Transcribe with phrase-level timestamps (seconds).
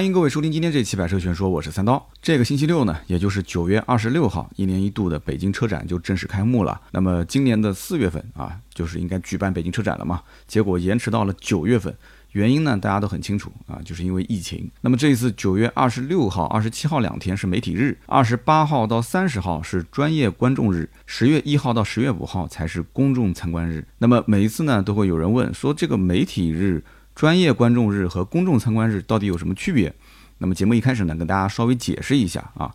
[0.00, 2.08] 欢迎各位收听今天这期《百车全说》，我是三刀。
[2.22, 6.80] 这个星期六呢，也就是九月二十六号，一年一度的北京车展就正式开幕了。
[6.92, 11.94] 那么今年的四月份啊，就是应该举办北京车展了嘛，结果延迟到了九月份。
[12.30, 14.70] 原因呢，大家都很清楚啊，就是因为疫情。
[14.80, 23.86] 那么这一次九月二十六号、二十七号两天是媒体日，二十八号到三十号是专业观众日，十月一号到十月五号才是公众参观日。
[23.98, 26.82] 那么每一次呢，都会有人问说，这个媒体日。
[27.20, 29.94] 专业观众日和公众参观日到底有什么区别？
[30.38, 32.74] 那么节目一开始呢，跟大家稍微解释一下啊。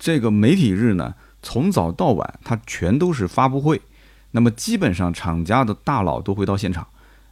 [0.00, 1.14] 这个媒体日呢，
[1.44, 3.80] 从早到晚它全都是发布会，
[4.32, 6.84] 那么基本上厂家的大佬都会到现场，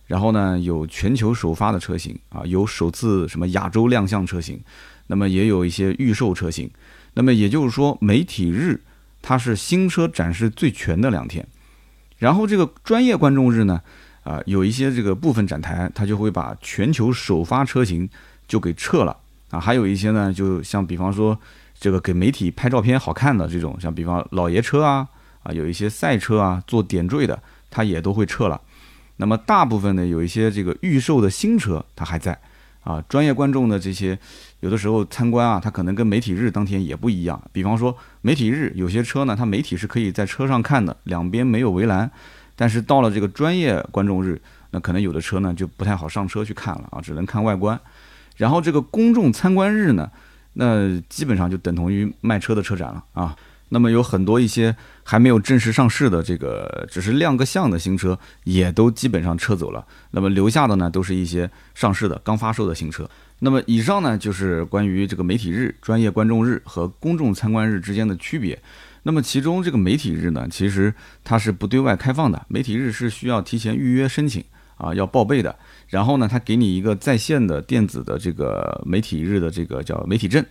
[0.07, 4.61] 然后呢有全球首发的车型啊，有首次什么亚洲亮相车型，
[5.09, 6.71] 那么也有一些预售车型。
[7.15, 8.81] 那么也就是说，媒体日
[9.21, 11.45] 它是新车展示最全的两天，
[12.19, 13.81] 然后这个专业观众日呢。
[14.25, 18.09] 啊，有一些这个部分展台，它就会把全球首发车型
[18.47, 19.17] 就给撤了
[19.51, 21.37] 啊，还有一些呢，就像比方说
[21.79, 25.09] 这个给媒体拍照片好看的这种，像比方老爷车啊，
[25.43, 28.61] 啊有一些赛车啊做点缀的，它也都会撤了。
[29.17, 32.39] 那么大部分呢，有一些这个预售的新车它还在
[32.85, 34.19] 啊，专业观众的这些
[34.61, 37.41] 有的时候参观啊，它可能跟媒体日当天也不一样。
[37.53, 42.11] 比方说媒体日有些车呢，它媒体是可以在车上看的，两边没有围栏。
[42.55, 47.79] 但是到了这个专业观众日，那可能有的车呢就不太好上车去看了啊，只能看外观。
[48.37, 50.11] 然后这个公众参观日呢，
[50.55, 53.37] 那基本上就等同于卖车的车展了啊。
[53.69, 59.83] 那么有很多一些还没有正式上市的这个只是亮个相的新车，也都基本上撤走了。
[60.11, 63.09] 那么留下的呢，都是一些上市的刚发售的新车。
[63.39, 68.61] 那么以上呢，就是关于这个媒体日、专业观众日和公众参观日之间的区别。
[69.05, 72.45] 那么其中这个媒体日呢，其实它是不对外开放的。
[72.49, 74.45] 媒体日是需要提前预约申请
[74.77, 75.57] 啊，要报备的。
[75.89, 80.45] 然后呢，他给你一个在线的电子的这个媒体日的这个叫媒体证。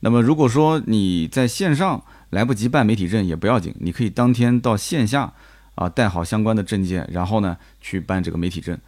[0.00, 5.32] 那么如果说你在线上来不及办媒体证也不要紧，你可以当天到线下
[5.74, 8.78] 啊带好相关的证件，然后呢去办这个媒体证。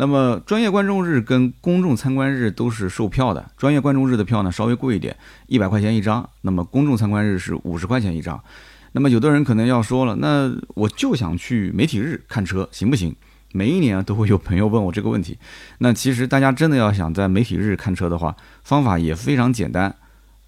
[0.00, 5.16] 那么专业观众日跟公众参观日都是售票的，专业观众日的票呢稍微贵一点，
[5.48, 6.30] 一百块钱一张。
[6.42, 8.40] 那么公众参观日是五十块钱一张。
[8.92, 13.12] 那么有的人可能要说了，那我就想去媒体日看车，行不行？
[13.52, 15.36] 每一年都会有朋友问我这个问题。
[15.78, 19.92] 那其实大家真的要想在媒体日看车的话，方法也非常简单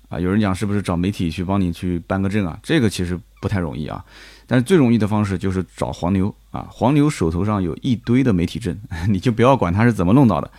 [0.08, 0.20] 啊。
[0.20, 2.56] 有人讲是不是找媒体去帮你去办个证啊？
[2.62, 4.04] 这个其实不太容易啊。
[4.50, 8.76] 但是最容易的方式就是找黄牛啊，黄牛手头上有一堆的媒体证，
[9.08, 10.50] 你就不要管他是怎么弄到的。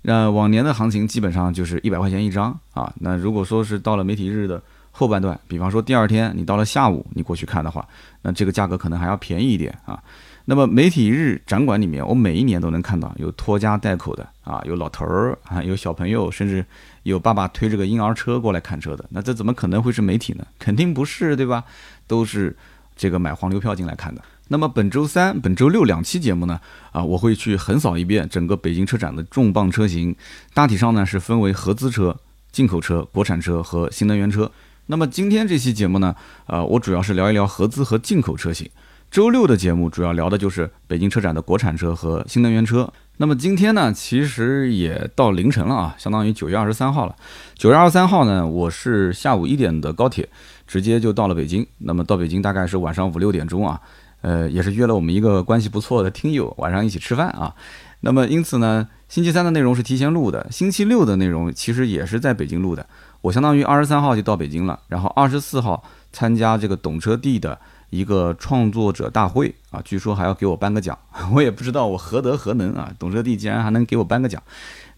[0.00, 2.90] 那往年的行情基本上就是一百块钱一张啊。
[2.98, 7.86] 那如果说是到了媒体日的后半段，比方说第二天你到了下午你过去看的话，
[8.22, 10.02] 那这个价格可能还要便宜一点啊。
[10.46, 16.64] 那么媒体日展馆里面，我每一年都能看到有拖家带口的啊，有老头儿啊，有小朋友，甚至
[17.02, 19.04] 有爸爸推着个婴儿车过来看车的。
[19.10, 20.46] 那这怎么可能会是媒体呢？
[20.58, 21.62] 肯定不是，对吧？
[22.06, 22.56] 都是。
[22.96, 24.22] 这个买黄牛票进来看的。
[24.48, 26.60] 那么本周三、本周六两期节目呢，
[26.92, 30.14] 啊，我会去横扫一遍整个北京车展的重磅车型。
[30.54, 32.16] 大体上呢是分为合资车、
[32.52, 34.50] 进口车、国产车和新能源车。
[34.86, 36.14] 那么今天这期节目呢，
[36.46, 38.70] 呃，我主要是聊一聊合资和进口车型。
[39.10, 42.92] 周六的节目主要聊的就是北京车展的国产车和新能源车。
[43.18, 47.16] 那么今天呢，其实也到凌晨了啊，相当于九月二十三号了。
[47.54, 50.28] 九月二十三号呢，我是下午一点的高铁。
[50.66, 53.80] 直接就到了北京，那么到北京大概是晚上五六点钟啊，
[54.20, 57.54] 呃，也是约了我们一个关系不错的听友晚上一起吃饭啊。
[58.00, 62.86] 那么因此呢，星期三的内容是提前录的，星期六的内容其实也是在北京录的。
[63.22, 65.82] 我相当于二十三号就到北京了，然后二十四号
[66.12, 67.58] 参加这个懂车帝的
[67.90, 70.96] 一个创作者大会啊，据说还要给我颁个奖，
[71.32, 74.42] 我也不知道我何德何能啊，懂车帝竟然还能给我颁个奖。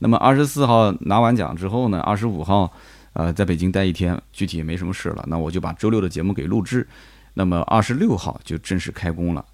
[0.00, 2.72] 那么二十四号拿完奖之后呢，二十五号。
[3.18, 6.86] 呃，在北京待一天，具体也没什么事了，那我就把周六的节目给录制。
[7.34, 9.44] 那么二十六号就正式开工了。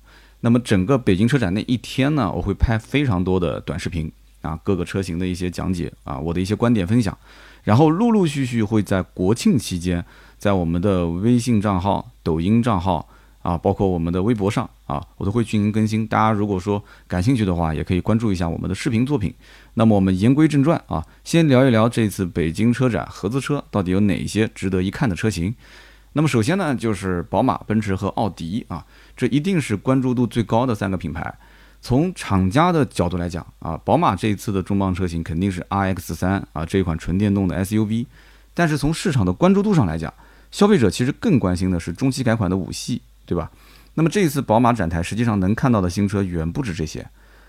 [0.40, 7.16] 那么整个北京车展那一天呢，我会拍非常多的短视频啊，各个车型的一些讲解啊，我的一些观点分享。
[7.62, 10.04] 然后陆陆续续会在国庆期间，
[10.36, 13.08] 在我们的微信账号、抖音账号。
[13.44, 16.06] 啊，包括我们的微博上啊，我都会进行更新。
[16.06, 19.32] 大家如果说感兴趣的话，也可以关注一下我们的视频作品。
[19.74, 25.54] 那么我们言归正传啊，先聊一聊这次北京车展合资车到底有哪些值得一看的车型。
[26.14, 28.82] 那么首先呢，就是宝马、奔驰和奥迪啊，
[29.14, 31.34] 这一定是关注度最高的三个品牌。
[31.82, 38.06] 从厂家的角度来讲啊，宝马这一次的重磅车型肯定是 RX 三啊这一款纯电动的 SUV。
[38.54, 40.14] 但是从市场的关注度上来讲，
[40.50, 43.02] 消费者其实更关心的是中期改款的五系。
[43.26, 43.50] 对吧？
[43.94, 47.06] 那么这一次宝马展台实际上能看到的新车远不止这些，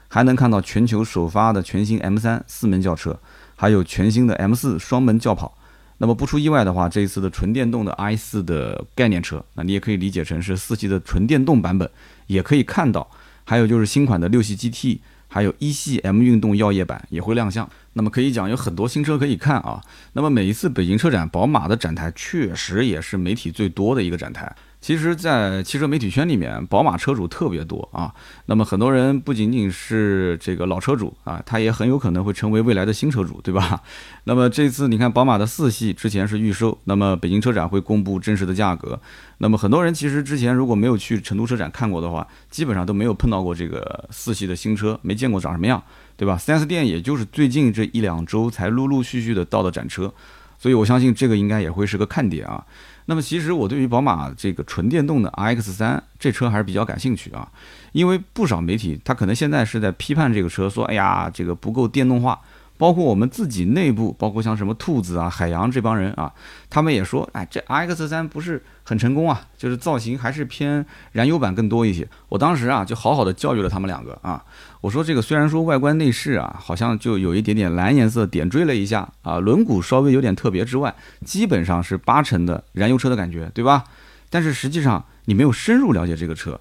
[0.08, 3.20] 还能看到全球首发的全新 M3 四门轿车，
[3.56, 5.58] 还有全新的 M4 双门轿跑。
[5.98, 11.90] 那么不出意外的话，这一次的纯电动的 i4 的概念车，那你也可以理解成是四系的纯电动版本，
[12.28, 13.10] 也可以看到。
[13.46, 17.70] 还有就是新款的六系 GT，还有一系 M 运动耀夜版也会亮相。
[17.94, 19.82] 那么可以讲有很多新车可以看啊。
[20.14, 24.54] 那么每一次北京车展，宝马的展台确实也是媒体最多的一个展台。
[24.86, 28.14] 其实，在汽车媒体圈里面，宝马车主特别多啊。
[28.46, 33.82] 那么很多人不仅仅是这个老车主啊，他也很有可能会成为未来的新车主，对吧？
[34.26, 39.02] 那么这次你看，宝马的四系之前是预售，那么北京车展会公布真实的价格。
[39.40, 45.82] 那么很多人其实之前如果没有去成都车展看过的话，基本上都没有碰到过这个四系的新车，没见过长什么样，
[46.16, 50.14] 对吧？4S 店也就是最近这一两周才陆陆续续的到的展车，
[50.60, 52.64] 所以我相信这个应该也会是个看点啊。
[53.06, 57.52] 那么其实我对于宝马这个纯电动的 iX 三这车还是比较感兴趣啊，
[57.92, 62.40] 因为不少媒体他可能现在是在批判这个车，说哎呀这个不够电动化。
[62.78, 66.32] 包括我们自己内部，包括像什么兔子啊、海洋这帮人啊，
[66.70, 72.08] 他们也说，哎，这 X 三不是很成功啊，就是造型还是偏燃油版更多一些。
[72.30, 74.44] 我当时啊，就好好的教育了他们两个啊，
[74.82, 80.94] 我说这个虽然说外观内饰啊，好像就有一点点蓝颜色点缀了一下啊，轮毂稍微有点特别之外，
[81.24, 83.84] 基本上是八成的燃油车的感觉，对吧？
[84.30, 86.60] 但是实际上你没有深入了解这个车。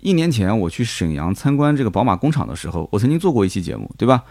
[0.00, 4.22] 一年前我去沈阳参观这个宝马工厂的时候，我曾经做过一期节目，对吧？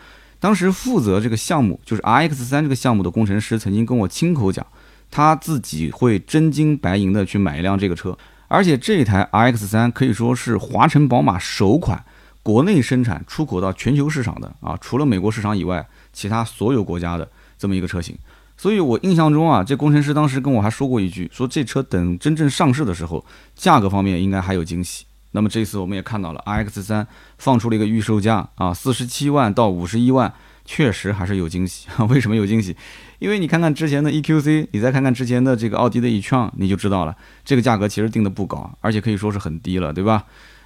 [0.44, 4.68] 当时负责这个项目，就是 R X 三这个项目的工程师，曾经跟我亲口讲，
[5.10, 8.18] 他自己会真金白银的去买一辆这个车，
[8.50, 12.04] 而且这一台 R X 三可以说是华晨宝马首款
[12.42, 17.26] 国内生产、出口到全球市场的啊，除了美国市场以外，其他所有国家的
[17.58, 18.14] 这么一个车型。
[18.58, 23.26] 所以我印象中啊，这工程师当时跟我还说过一句，说这车等真正上市的时候，
[23.56, 25.06] 价格方面应该还有惊喜。
[25.34, 27.06] 那么这次我们也看到了，iX 三
[27.38, 30.34] 放出了一个预售价啊，四十七万到五十一万，
[30.64, 31.88] 确实还是有惊喜。
[32.08, 32.76] 为什么有惊喜？
[33.20, 40.24] 因为你看看之前的 EQC，你再看看之前的这个奥迪的 e-tron，你就知道了，这个价格其实定的不高，而且可以说是很低了，对吧？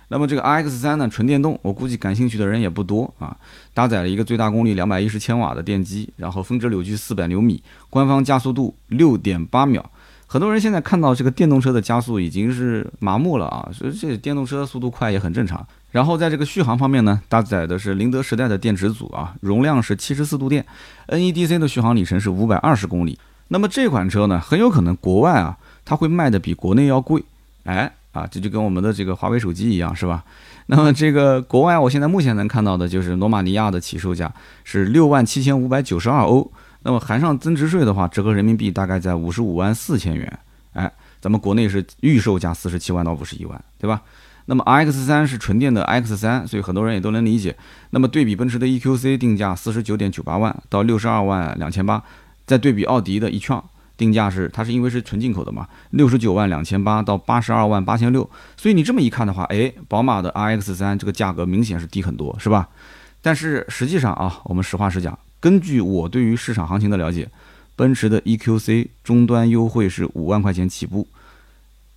[0.09, 3.35] 那么这个 iX 三呢，纯电动，我估计感兴趣的人也不多啊。
[3.73, 9.91] 搭载了一个最大功率两百一十千瓦的电机，然后峰值扭矩四百牛米，官方加速度六点八秒。
[10.29, 15.65] 很多人现在看到这个电动车的加速已经是麻木了啊，所以这电动车速度快也很正常。
[15.91, 20.65] 然后在这个续航方面呢，搭载的是宁德时代的电池组啊，容量是七十四度电
[21.07, 23.17] ，NEDC 的续航里程是五百二十公里。
[23.47, 27.23] 那么这款车呢，很有可能国外啊，它会卖的比国内要贵。
[27.63, 30.25] 哎啊，这就跟我们的这个华为手机一样，是吧？
[30.65, 34.29] 那么这个国外，我现在目前能看到的就是罗马尼亚的起售价
[34.65, 36.51] 是六万七千五百九十二欧。
[36.87, 40.39] 那么含上增值税的话，折合人民币大概在五十五万四千元。
[40.71, 40.89] 哎，
[41.19, 44.01] 咱们国内是预售价四十七万到五十一万，对吧？
[44.45, 47.53] 那么 X 三是纯电的 X 三，所以很多人也都能理解。
[47.89, 52.01] 那么对比奔驰的 EQC 定价四十九点九八万到六十二万两千八，
[52.45, 53.61] 再对比奥迪的 e 券
[53.97, 58.29] 定价是，它是因为是纯进口的嘛，六十九万两千八到八十二万八千六。
[58.55, 62.69] 所以你这么一看的话，哎，宝马的 RX 三这个价格明显是低很多，是吧？
[63.21, 65.19] 但是实际上啊，我们实话实讲。
[65.39, 67.29] 根据我对于市场行情的了解，
[67.75, 71.07] 奔驰的 EQC 终端优惠是五万块钱起步，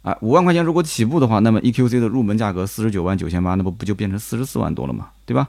[0.03, 5.49] 啊，五万块钱如果起步的话，那么 EQC 的入门价格四十九万九千八，那不不就变成四十四万多了嘛，对吧？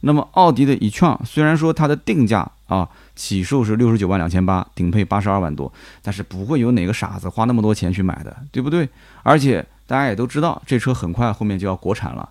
[0.00, 8.88] 那么奥迪的 e-tron 虽然说它的定价啊起售是六十九万两千八，顶配八十二万多，但是不会有哪个傻子花那么多钱去买的，对不对？
[9.22, 12.28] 而且大家也都知道，这车很快后面就要国产了。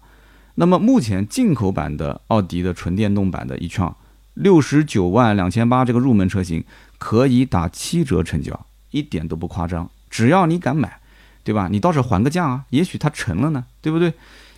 [0.55, 3.93] 那么目前进口版的奥迪的纯电动版的 e-tron。
[4.37, 6.63] 六十九万两千八这个入门车型
[6.99, 9.89] 可以打七折成交，一点都不夸张。
[10.09, 10.99] 只要你敢买，
[11.43, 11.67] 对吧？
[11.71, 14.13] 你倒是还个价啊，也许它成了呢，对不对？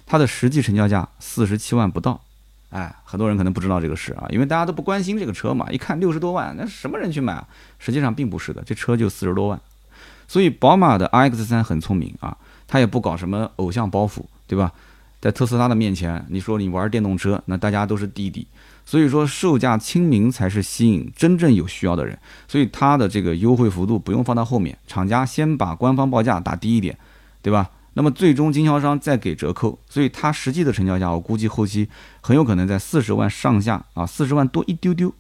[0.06, 2.20] 它的实际成交价四十七万不到。
[2.72, 5.72] 哎，很多人可能不知道这个事啊，因为大家都不关心这个车嘛。
[5.72, 7.48] 一看六十多万，那什么人去买啊？
[7.80, 9.60] 实际上并不是的，这车就四十多万。
[10.28, 14.74] 所以宝马的 iX 三很聪明啊，它也不搞什么偶像包袱，对吧？
[15.22, 18.48] 在特斯拉的面前，你说你玩电动车，那大家都是弟弟。
[18.86, 22.18] 所以说，售价亲民才是吸引真正有需要的人。
[22.48, 26.98] 所以它的这个优惠幅度不用放到后面，厂家先把官方报价打低一点，
[27.44, 27.70] 对吧？
[27.94, 31.88] 那么最终经销商再给折扣，所以它实际的成交价，我估计后期
[32.22, 35.14] 很有可能在四十万上下啊，四十万多一丢丢。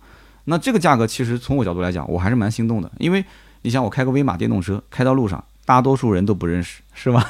[0.46, 3.24] 那这个价格其实从我角度来讲，我还是蛮心动的，因为
[3.62, 7.24] 你想我开个威马电动车开到路上，大多数人都不认识，是吧？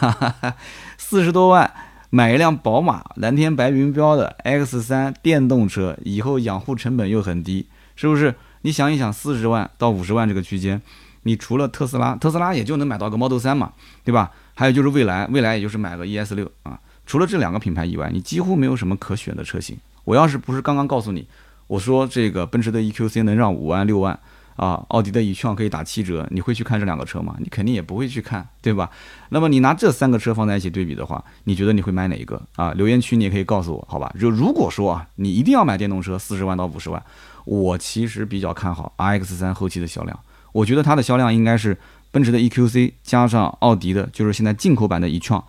[0.98, 1.70] 四十多万。
[2.12, 8.34] 买一辆宝马蓝天白云标的 X 三电动车，以后养护成本又很低，是不是？
[8.62, 10.82] 你想一想，四十万到五十万这个区间，
[11.24, 13.74] 你除了特斯拉，特斯拉也就能买到个 Model 三嘛，
[14.04, 14.32] 对吧？
[14.56, 16.80] 还有就是未来，未来也就是买个 ES 六啊。
[17.06, 21.28] 除了这两个品牌以外，你几乎没有什么可选的车型我要是不是刚刚告诉你，
[21.68, 24.20] 我说这个奔驰的 EQC 能让五万六万
[24.60, 27.34] 啊，奥迪的一创可以打七折，你会去看这两个车吗？
[27.40, 28.90] 你肯定也不会去看，对吧？
[29.30, 32.74] 那么你拿这三个车放在一起对比的话，你觉得你会买哪一个啊？
[32.74, 34.14] 留言区你也可以告诉我，好吧？
[34.20, 37.02] 就如果说啊，你一定要买电动车，四十万到五十万，
[37.46, 40.20] 我其实比较看好 RX 三后期的销量，
[40.52, 41.78] 我觉得它的销量应该是
[42.12, 45.42] 奔驰的 EQC 加上奥迪的，就是现在进口版的一创。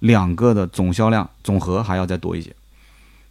[0.00, 2.54] 两个的总销量总和还要再多一些。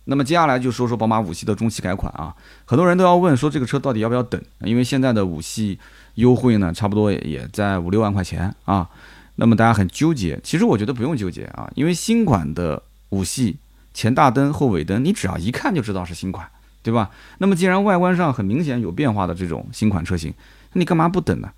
[0.05, 2.33] 那么接下来就说说宝马五系的中期改款啊，
[2.63, 4.41] 很多人都要问说这个车到底要不要等？
[4.59, 5.79] 因为现在的五系
[6.15, 8.87] 优惠呢，差不多也在五六万块钱啊。
[9.35, 13.57] 那么大家很纠结，其实我觉得不用纠结啊，因为新款的五系
[13.93, 16.47] 前大灯后尾灯，你只要一看就知道是新款，
[16.81, 17.09] 对吧？
[17.39, 20.33] 那么既然外观上很明显有变化的这种新款车型，
[20.73, 21.49] 你干嘛不等呢？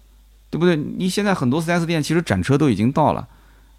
[0.50, 0.78] 对不对？
[0.78, 3.28] 你现在很多 4S 店其实展车都已经到了。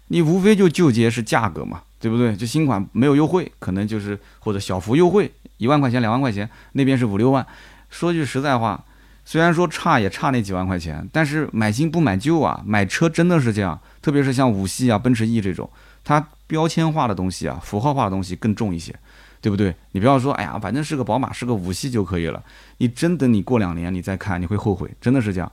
[0.09, 2.35] 你无非就纠结是价格嘛，对不对？
[2.35, 7.45] 就新款没有优惠，可能就是或者小幅优惠，一万块钱、两万块钱，那边是五六万。
[7.89, 8.83] 说句实在话，
[9.23, 12.61] 虽然说差也差那几万块钱，但是买新不买旧啊。
[12.65, 15.69] 买车真的是这样，特别是像五系啊、奔驰 E 这种，
[16.03, 18.95] 它标签化的东西啊、符号化的东西更重一些，
[19.39, 19.75] 对不对？
[19.91, 22.43] 你不要说，哎呀，反正是个宝马，是个五系就可以了。
[22.77, 25.51] 你真等你过两年你再看，你会后悔，真的是这样。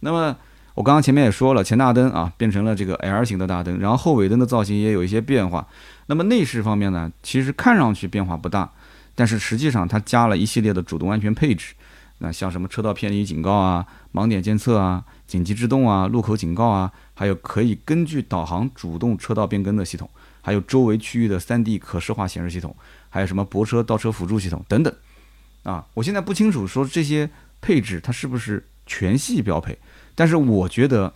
[0.00, 0.36] 那么。
[0.74, 5.66] 我刚刚前面也说了，前大灯啊变成了这个 L 型的大灯，然后后尾灯的造型也有一些变化。
[6.06, 8.70] 那么内饰方面呢，其实看上去变化不大，
[9.14, 11.74] 但是实际上它加了一系列的主动安全配置。
[12.18, 20.08] 那像什么车道偏离警告啊、盲点监测啊、紧急制动啊、路口警告啊，还有可以根据导航主动车道变更的系统，
[20.40, 22.74] 还有周围区域的 3D 可视化显示系统，
[23.10, 24.94] 还有什么泊车倒车辅助系统等等。
[25.62, 27.28] 啊，我现在不清楚说这些
[27.60, 29.78] 配置它是不是全系标配。
[30.14, 31.12] 但是我觉得，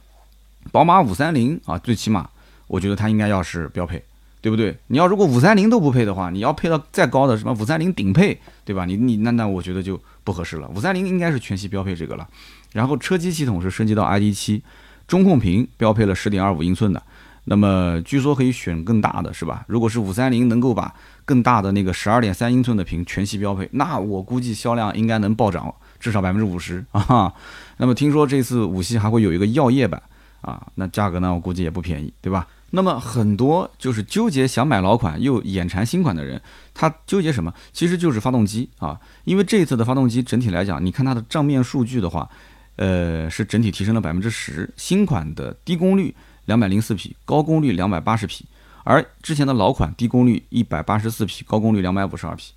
[0.73, 2.29] 宝马五三零啊，最起码
[2.67, 4.03] 我觉得它应该要是标配，
[4.41, 4.77] 对不对？
[4.89, 8.85] 你要如果五三零都不配的话，你要配到再高的什么五三零顶配，对吧？
[8.85, 10.69] 你你那那我觉得就不合适了。
[10.75, 12.27] 五三零应该是全系标配这个了。
[12.73, 14.63] 然后车机系统是升级到 ID 七，
[15.07, 17.03] 中控屏标配了十点二五英寸的，
[17.45, 19.65] 那么据说可以选更大的是吧？
[19.69, 20.93] 如果是五三零能够把
[21.25, 25.73] 更大的那个十二点三英寸的屏全系标配，那我估计销量应该能暴涨。
[26.01, 27.35] 至少百分之五十啊，
[27.79, 30.03] 那么听说这次五系还会有一个药业版
[30.43, 32.47] 啊，那价格呢，我估计也不便宜，对吧？
[32.71, 36.39] 那么很多就是纠结想买老款又眼馋新款的人，
[36.75, 37.51] 他纠结什么？
[37.73, 42.29] 其实就是发动机啊，因为这一次的发动机整体来讲，你看它的账面数据的话，
[42.77, 48.45] 呃，是整体提升了百分之十，新款的低功率两百零四匹，高功率两百八十匹，
[48.85, 52.53] 而之前的老款低功率一百八十四匹，高功率两百五十二匹。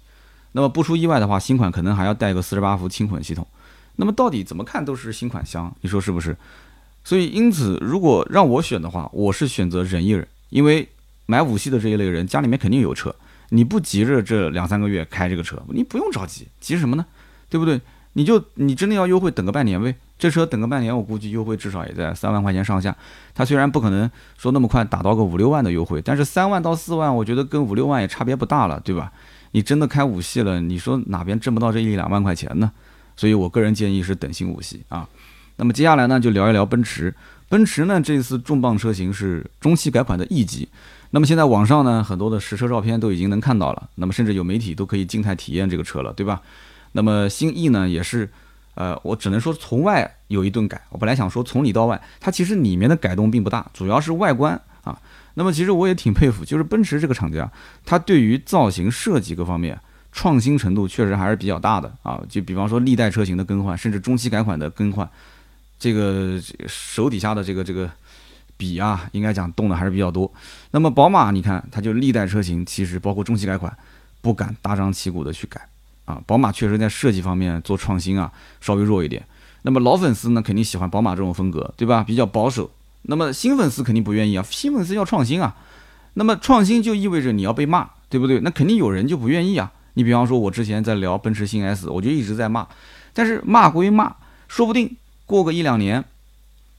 [0.52, 3.48] 那么不出意外的话，新款可能还要带个四十八伏轻混系统。
[3.96, 6.36] 那么到底怎么看都是新款香，你说是不是？
[7.04, 10.88] 所以因此，如果让我选的话，我是选择忍一忍，因为
[11.26, 13.16] 买五系的这一类人家里面肯定有车，
[13.50, 17.06] 你不急着这两三个月开这个车，你不用着急，急什么呢？
[17.50, 17.80] 对不对？
[18.14, 19.96] 你就你真的要优惠，等个半年呗。
[20.20, 22.96] 这车等个半年，我估计优惠至少也在三万块钱上下。
[23.34, 29.12] 它虽然不可能说那么快打到个五六万的优惠，但是三万到四万，我觉得跟五六万也差别不大了，对吧？
[29.52, 32.72] 你真的开五系了，你说哪边挣不到这一两万块钱呢？
[33.22, 35.08] 所以我个人建议是等新五系啊。
[35.58, 37.14] 那么接下来呢，就聊一聊奔驰。
[37.50, 40.68] 奔驰呢，这次重磅车型是中期改款的 E 级。
[41.12, 43.90] 那么现在网上呢，很多的实车照片都已经能看到了。
[43.94, 46.42] 那么甚至有媒体都可以静态体验这个车了，对吧？
[46.94, 48.28] 那么新 E 呢，也是，
[48.74, 50.82] 呃，我只能说从外有一顿改。
[50.90, 55.00] 我本来想说从里到外，它其实里面的改动并不大，主要是外观啊。
[55.36, 57.52] 那么其实我也挺佩服，就是奔驰这个厂家，
[57.86, 59.80] 它对于造型设计各方面
[60.12, 62.22] 创新程度确实还是比较大的啊。
[62.30, 65.10] 就比方说历代车型的更换，甚至中期改款的更换，
[65.80, 67.90] 这个手底下的这个这个
[68.58, 70.32] 笔啊，应该讲动的还是比较多。
[70.72, 73.76] 那么宝马，你看它就历代车型，其实包括中期改款，
[74.22, 75.62] 不敢大张旗鼓的去改
[76.06, 76.22] 啊。
[76.28, 79.26] 宝马确实在设计方面做创新啊，稍微弱一点。
[79.64, 82.04] 那么老粉丝呢，肯定喜欢宝马这种风格，对吧？
[82.04, 82.70] 比较保守。
[83.04, 85.56] 那么新粉丝肯定不愿意啊，新粉丝要创新啊。
[86.16, 88.40] 那么创新就意味着你要被骂，对不对？
[88.42, 89.72] 那肯定有人就不愿意啊。
[89.94, 92.68] 你比方说，我之前在聊奔驰新 S，我就一直在骂。
[93.14, 94.16] 但是骂归骂，
[94.48, 94.96] 说不定
[95.26, 96.04] 过个一两年，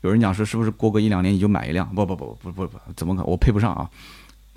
[0.01, 1.89] 有人讲说是不是过个一两年你就买一辆？
[1.95, 3.31] 不不不不不不，怎么可能？
[3.31, 3.91] 我配不上啊。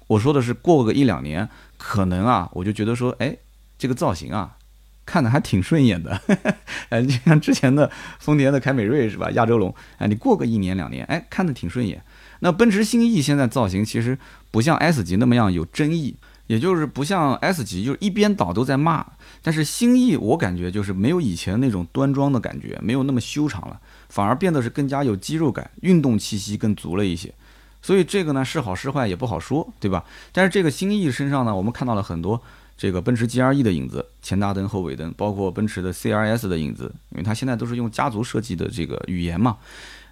[0.08, 1.48] 我说的是过个一两年，
[1.78, 3.36] 可能啊，我就觉得说，哎，
[3.78, 4.56] 这个造型啊。
[5.08, 6.20] 看的还挺顺眼的，
[6.90, 9.30] 哎，就像之前的丰田的凯美瑞是吧？
[9.34, 12.02] 亚洲龙，哎，你过个一年两年，哎，看的挺顺眼。
[12.40, 14.18] 那奔驰新 E 现在造型其实
[14.50, 16.16] 不像 S 级那么样有争议，
[16.48, 19.06] 也就是不像 S 级就是一边倒都在骂。
[19.42, 27.34] 但是新 E 我感觉就是没有以前那种端庄的感觉，没有那么修长了，反而变得是更加有肌肉感，运动气息更足了一些。
[27.82, 30.04] 所以这个呢是好是坏也不好说，对吧？
[30.32, 32.42] 但是这个新 E 身上呢，我们看到了很多。
[32.78, 39.56] 这个奔驰 GLE 的影子，前大灯后尾灯，包括奔驰的 CRS 的影子，因为它现在都是用家族设计的这个语言嘛。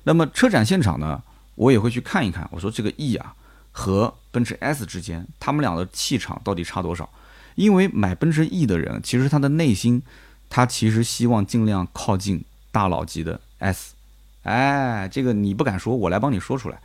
[0.04, 1.22] 那么车展现场呢，
[1.56, 2.48] 我也会去看一看。
[2.54, 3.36] 我说这个 E 啊
[3.74, 7.10] 和奔驰 S 之间，他们俩的气场到底差多少？
[7.56, 10.02] 因为买奔驰 E 的人，其实他的内心，
[10.50, 13.94] 他其实希望尽量靠近大佬级的 S。
[14.44, 16.80] 哎，这个你不敢说，我来帮你说出来。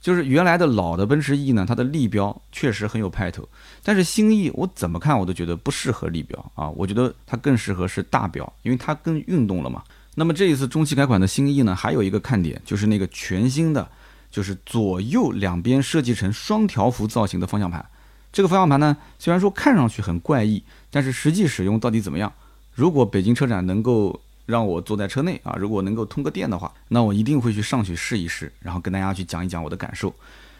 [0.00, 3.46] 就是原来的老的奔驰 E 呢，它的立标确实很有派头，
[3.84, 9.82] 但是新 E 我怎么看我都觉得不适合立标啊，我觉得它更适合是大标，因为它更运动了嘛。
[10.14, 13.86] 那么这一次中期改款的新 E 呢，还有一个看点就是那个全新的，
[14.30, 17.84] 就是左右两边设计成双条幅造型的方向盘。
[18.32, 22.32] 这个方向盘呢，虽然说看上去很怪异，但是实际使用到底怎么样？
[22.74, 24.20] 如果北京车展能够。
[24.46, 30.12] 让我坐在车内啊，如果能够通个电的话，那我一定会去上去试一试，然后跟大家去讲一讲我的感受。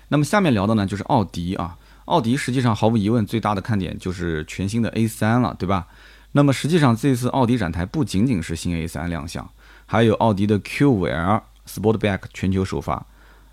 [0.06, 5.88] 那么下面聊的呢，就是奥迪啊，奥迪实际上毫无疑问最大的看点就是全新的 A3 了，对吧？
[6.30, 9.50] 那么实际上这次奥迪展台不仅仅是新 A3 亮相，
[9.86, 13.04] 还有奥迪的 Q5L Sportback 全球首发，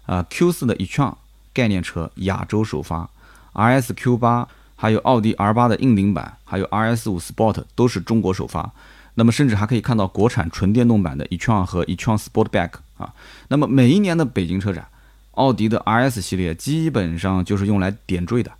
[0.07, 1.13] 啊 Q4 的 e-tron
[1.53, 3.07] 概念车亚洲首发
[3.53, 8.71] ，RS Q8，还有奥迪 R8 的硬顶版，还有 RS5 Sport 都是中国首发。
[9.15, 13.13] 那么甚至还可以看到国产纯电动版的 e-tron 和 e-tron Sportback 啊。
[13.47, 14.87] 那么每一年的北京车展，
[15.31, 18.51] 奥迪的 RS 系列基本上就是用来点缀的，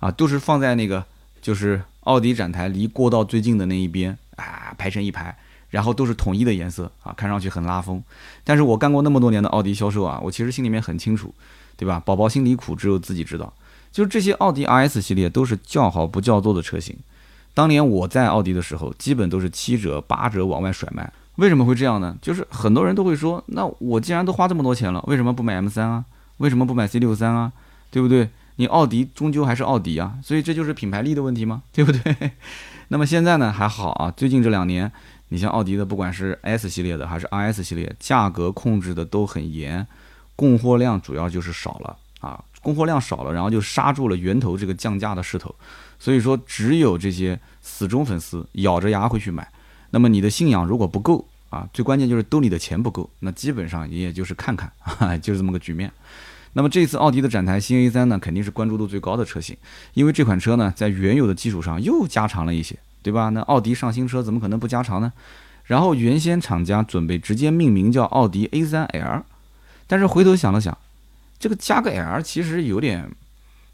[0.00, 1.04] 啊，都是放在那个
[1.40, 5.34] 就是奥迪展台离过道最近的那一边啊，排成一排，
[5.74, 8.00] 然后都是统一的颜色啊，看上去很拉风。
[8.44, 11.34] 但是我干过那么多年的奥迪销售啊，我其实心里面很清楚，
[11.76, 12.00] 对吧？
[12.06, 13.52] 宝宝心里苦，只有自己知道。
[13.90, 16.96] 就是这些奥迪 RS 系列都是叫好不叫座的车型。
[17.54, 21.12] 当年我在奥迪的时候，基本都是七折八折往外甩卖。
[21.36, 22.16] 为什么会这样呢？
[22.22, 26.04] 就是很多人都会说，那我既然都花这么多钱了，为什么不买 M3 啊？
[26.36, 27.52] 为什么不买 C63 啊？
[27.90, 28.30] 对不对？
[28.56, 31.64] 你奥迪终究还是奥迪啊，所以这就是品牌力的问题吗？
[31.72, 32.30] 对不对？
[32.88, 34.90] 那么现在呢还好啊，最近这两年，
[35.28, 39.86] 你像奥迪的，不管是 S 系列的还是 RS 系列，价格控制的都很严，
[40.36, 45.54] 供货量主要就是少了啊，供货量少了，然后就刹住了源头这个降价的势头。
[45.98, 49.48] 所以说，只有这些死忠粉丝咬着牙会去买。
[49.90, 54.70] 那么你的信仰如果不够啊，最关键就是兜里的钱不够，那基本上你也就是看看，
[55.20, 55.90] 就是这么个局面。
[56.52, 59.56] 那么这次奥迪的展台新 A3 呢，肯定是关注度最高的车型，
[59.94, 63.28] 因为这款车呢，在原有的基础上又加长了一些，对吧？
[63.28, 65.12] 那奥迪上新车怎么可能不加长呢？
[65.62, 69.22] 然后原先厂家准备直接命名叫奥迪 A3L，
[69.86, 70.76] 但是回头想了想，
[71.38, 73.08] 这个加个 L 其实有点。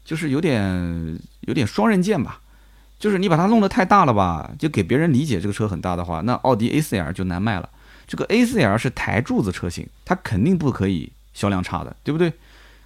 [0.03, 2.41] 就是有点有点双刃剑吧，
[2.99, 7.69] 就是你把它弄得太大了吧，就给别人理解这个车很大的话，那奥迪 A4L 就难卖了。
[8.07, 12.33] 这个 A4L 是台柱子车型，它肯定不可以销量差的，对不对？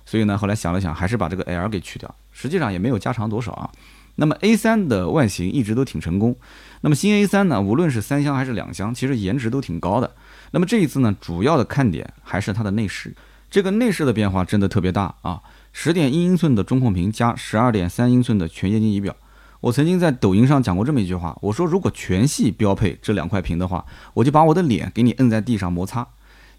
[0.06, 2.14] 所以呢，后来想了想，还是把这个 L 给去掉。
[2.34, 3.72] 实际上也没有加长多少啊。
[4.16, 6.36] 那么 A3 的外形一直都挺成功。
[6.82, 10.16] 那么新 A3 呢，无论是三厢还是两厢，其实颜值都挺高的。
[10.52, 13.14] 那么这一次呢，主要的看点还是它的内饰。
[13.50, 15.42] 这个内饰的变化真的特别大啊。
[15.74, 19.14] 十点一英寸的中控屏加十二点三英寸的全液晶仪表，
[19.60, 26.08] 我曾经在抖音上讲过这么一句话，我说如果全系标配这两块屏的话，我就把我的脸给你摁在地上摩擦。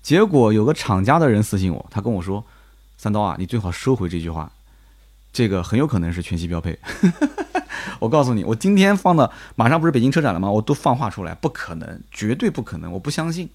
[0.03, 2.45] 结果有个厂家的人私信我，他跟我说
[2.99, 4.53] ：“三刀啊，你最好收回这句话，
[5.33, 6.79] 这个很有可能是全系标配。”
[7.99, 10.51] 我告诉你，我今天放的，马上不是北京车展了吗？
[10.51, 13.49] 我都放话出来，不可能，绝对不可能，我不相信。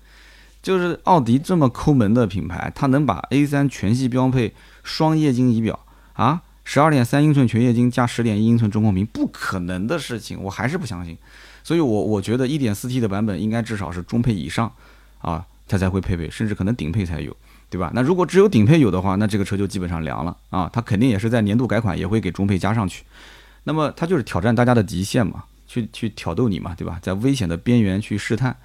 [0.61, 5.79] 就是奥迪这么抠门的品牌，它能把 A3 全系标配双液晶仪表
[6.13, 11.17] 啊，十二点三英寸全液晶加十点一英寸中控屏，不可能的事情，我还是不相信。
[11.63, 14.71] 所以，我我觉得一点四 T 的版本应该至少是中配以上
[15.19, 17.35] 啊，它才会配备，甚至可能顶配才有，
[17.69, 17.91] 对吧？
[17.95, 23.03] 那如果只有顶配有的话，那这个车就基本上凉了啊，它肯定也是在年度改款也会给中配加上去。
[23.63, 26.99] 那么它就是挑战大家的极限嘛，去去挑逗你嘛，对吧？
[27.01, 28.57] 在危险的边缘去试探。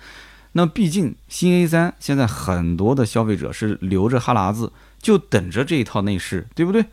[0.53, 6.87] 那毕竟新 A3 现在很多的消费者是流着哈喇子就等着这一套内饰，对不对？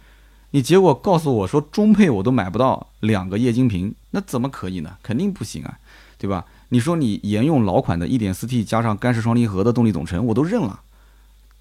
[0.51, 4.97] 你结果告诉我说中配我都买不到两个液晶屏，那怎么可以呢？
[5.01, 5.79] 肯定不行啊，
[6.17, 6.45] 对吧？
[6.69, 10.81] 你说你沿用老款的 1.4T 加上干式双离合的动力总成，我都认了，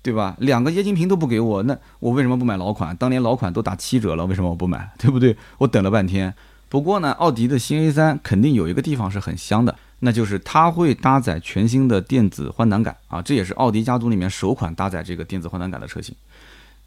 [0.03, 0.37] 对吧？
[0.41, 2.97] 两个液晶屏都不给我，那我为什么不买老款？
[2.97, 4.91] 当年老款都打七折了，为什么我不买？
[4.99, 5.37] 对不对？
[5.59, 6.35] 我等了半天。
[6.69, 9.77] 不过呢，奥迪的新 A3 肯定有一个地方是很香的。
[10.01, 16.13] 那就是它会搭载全新的电子换挡杆啊，这也是奥迪家族里面首款搭载这个电子换挡杆的车型。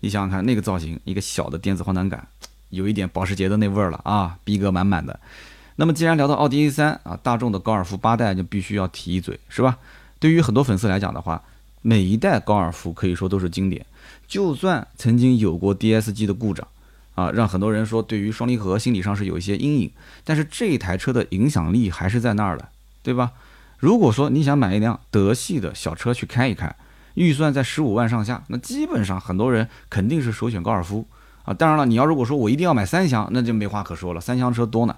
[0.02, 2.28] 你想想看，那个造型，一个小的电子换挡杆，
[2.72, 5.18] 有一点保时捷的那味儿了啊，逼格满满的。
[5.78, 9.78] 那么既然聊到奥迪 A3 啊，大众的高尔夫八代就必须要提一嘴，是吧？
[10.20, 11.42] 对于很多粉丝来讲的话，
[11.88, 13.86] 每一代高尔夫可以说都是经典，
[14.28, 16.68] 就算曾经有过 DSG 的故障
[17.14, 19.92] 啊，让很多人说对于双离合心理上是有一些阴影。
[20.24, 22.70] 但是这一台车的影响力还是在那儿的，
[23.04, 23.34] 对吧？
[23.78, 26.76] 如果说你想买一辆德系的小车去开一开，
[27.14, 31.06] 预算在十五万上下，那基本上很多人肯定是首选高尔夫
[31.44, 31.54] 啊。
[31.54, 34.98] 当然了，你要如果说我一定要买三厢，那就没话可说了，三厢车多呢。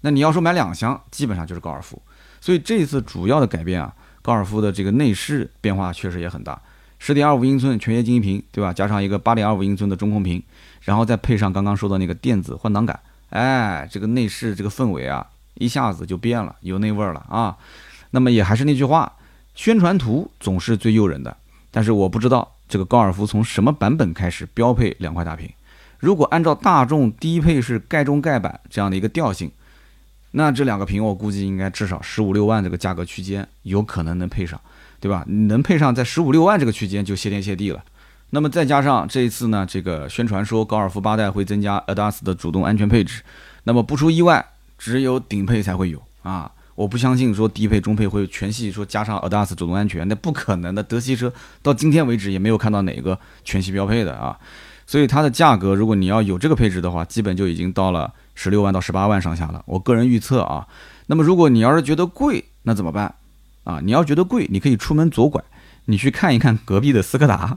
[0.00, 2.00] 那你要说买两厢，基本上就是高尔夫。
[2.40, 6.60] 所以这次主要的改变啊，高尔夫的这个内饰变化确实也很大，
[6.98, 8.72] 十点二五英寸全液晶屏，对吧？
[8.72, 10.42] 加上一个八点二五英寸的中控屏，
[10.82, 12.98] 然后再配上刚刚说的那个电子换挡杆，
[13.30, 17.56] 哎，这个内饰这个氛围啊，一下子就变了，有那味儿了啊。
[18.12, 19.12] 那么也还是那句话，
[19.54, 21.36] 宣传图总是最诱人的。
[21.70, 25.50] 但是我不知道这个高尔夫从什么版本开始标配两块大屏。
[25.98, 29.50] 如果按照大众低配是盖中盖版这样的一个调性，
[30.32, 34.60] 那这两个屏我估计应该至少十五六万这个价格区间有可能能配上，
[34.98, 35.24] 对吧？
[35.26, 37.82] 能配上在十五六万这个区间就谢天谢地了。
[38.30, 43.22] 那么再加上这一次呢，这个宣传说高尔夫八代会增加 ADAS 的主动安全配置，
[43.64, 44.44] 那么不出意外，
[44.78, 46.50] 只有顶配才会有啊。
[46.74, 50.82] 我不相信说低配、中配会全系说加上 ADAS 主动安全，那不可能的。
[50.82, 54.38] 德系车到今天为止也没有看到哪个全系标配的啊，
[54.92, 59.62] 所以它的价格，如果你要有这个配置的话，基本就已经到了十六万到十八万上下了。
[59.64, 60.68] 我个人预测啊，
[61.06, 63.14] 那么如果你要是觉得贵，那怎么办
[63.64, 63.80] 啊？
[63.82, 65.42] 你要觉得贵，你可以出门左拐，
[65.86, 67.56] 你去看一看隔壁的斯柯达。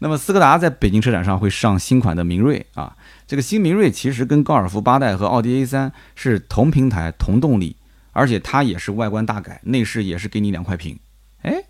[0.00, 2.96] 那么斯柯达在北京车展上会上新款的明锐啊，
[3.28, 7.76] 这个新明锐其实跟高尔夫八代和奥迪 A 三是同平台、同动力。
[8.10, 10.98] 而且它也是外观大改，内饰也是给你两块屏，
[11.42, 11.62] 哎，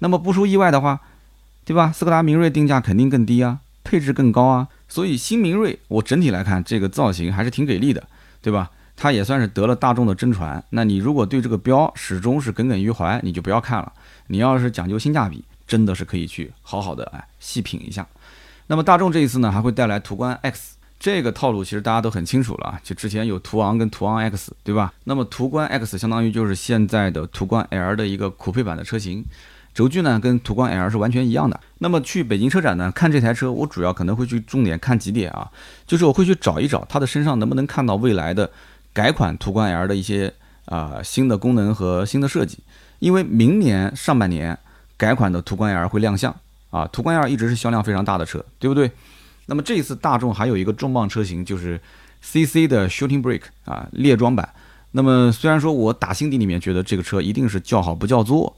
[0.00, 1.00] 那么不出意外的话，
[1.64, 1.90] 对吧？
[1.90, 8.06] 斯柯达明锐定价肯定更低啊，配置更高啊，所以新明锐我整体来看这个造型还是挺给力的，
[8.40, 8.70] 对吧？
[8.96, 10.62] 它也算是得了大众的真传。
[10.70, 13.92] 那你如果对这个标始终是耿耿于怀，你就不要看了。
[14.26, 18.04] 你要是讲究性价比，真的是可以去好好的哎细品一下。
[18.66, 20.74] 那么大众这一次呢，还会带来途观 X。
[20.98, 24.92] 这个套路其实大家都很清楚了，就之前有途昂跟途昂 X，对吧？
[25.04, 29.24] 那么途观 X 相当于就是现在的途观 L 的一个酷配版的车型，
[29.78, 31.60] 轴距呢跟途观 L 是完全一样的。
[31.78, 35.48] 那么去北京车展呢看这台车，我主要可能会去重点看几点啊，
[35.86, 38.50] 就是我会去找一找它的身上能不能看到未来的
[38.92, 42.58] 改款途观 L 的一些啊新的功能和新的设计，
[42.98, 44.58] 因为明年上半年
[44.96, 46.34] 改款的途观 L 会亮相
[46.70, 48.90] 啊，途观 L 一直是销量非常大的车，对不对？
[49.46, 51.80] 那么这一次大众还有一个重磅车型，就是
[52.20, 54.48] CC 的 Shooting Brake 啊列装版。
[54.90, 58.56] 那么虽然说我打心底里面觉得这个车一定是叫好不叫座，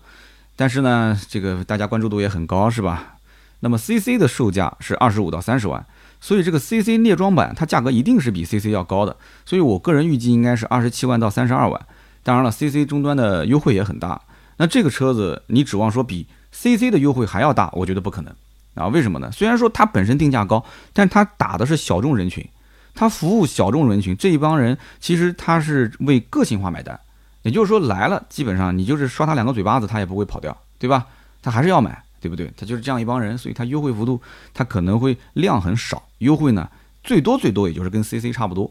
[0.61, 3.15] 但是呢，这个大家关注度也很高，是吧？
[3.61, 5.87] 那么 CC 的售价是二十五到三十万，
[6.21, 11.81] 所以这个 CC 列装版它价格一定是比 CC 要高的，所以我个人预计应该是二十七万到三十二万。
[12.23, 14.21] 当然了，CC 终端的优惠也很大，
[14.59, 18.35] 那这个车子你指望说比 CC 的优惠还要大，我觉得不可能。
[18.75, 19.33] 啊，为什么呢？
[19.33, 22.47] 虽然说它本身定价高，但它打的是小众人群，
[22.95, 27.01] 它服务小众人群这一帮人，其实它是为个性化买单。
[27.43, 31.07] 也就是说来了，基本上你就是刷他两个嘴巴子，他也不会跑掉，对吧？
[31.43, 32.53] 他还是要买，对不对？
[32.57, 34.21] 他就是这样一帮人，所以他优惠幅度
[34.53, 36.69] 他可能会量很少，优惠呢
[37.03, 38.71] 最多最多也就是跟 CC 差不多。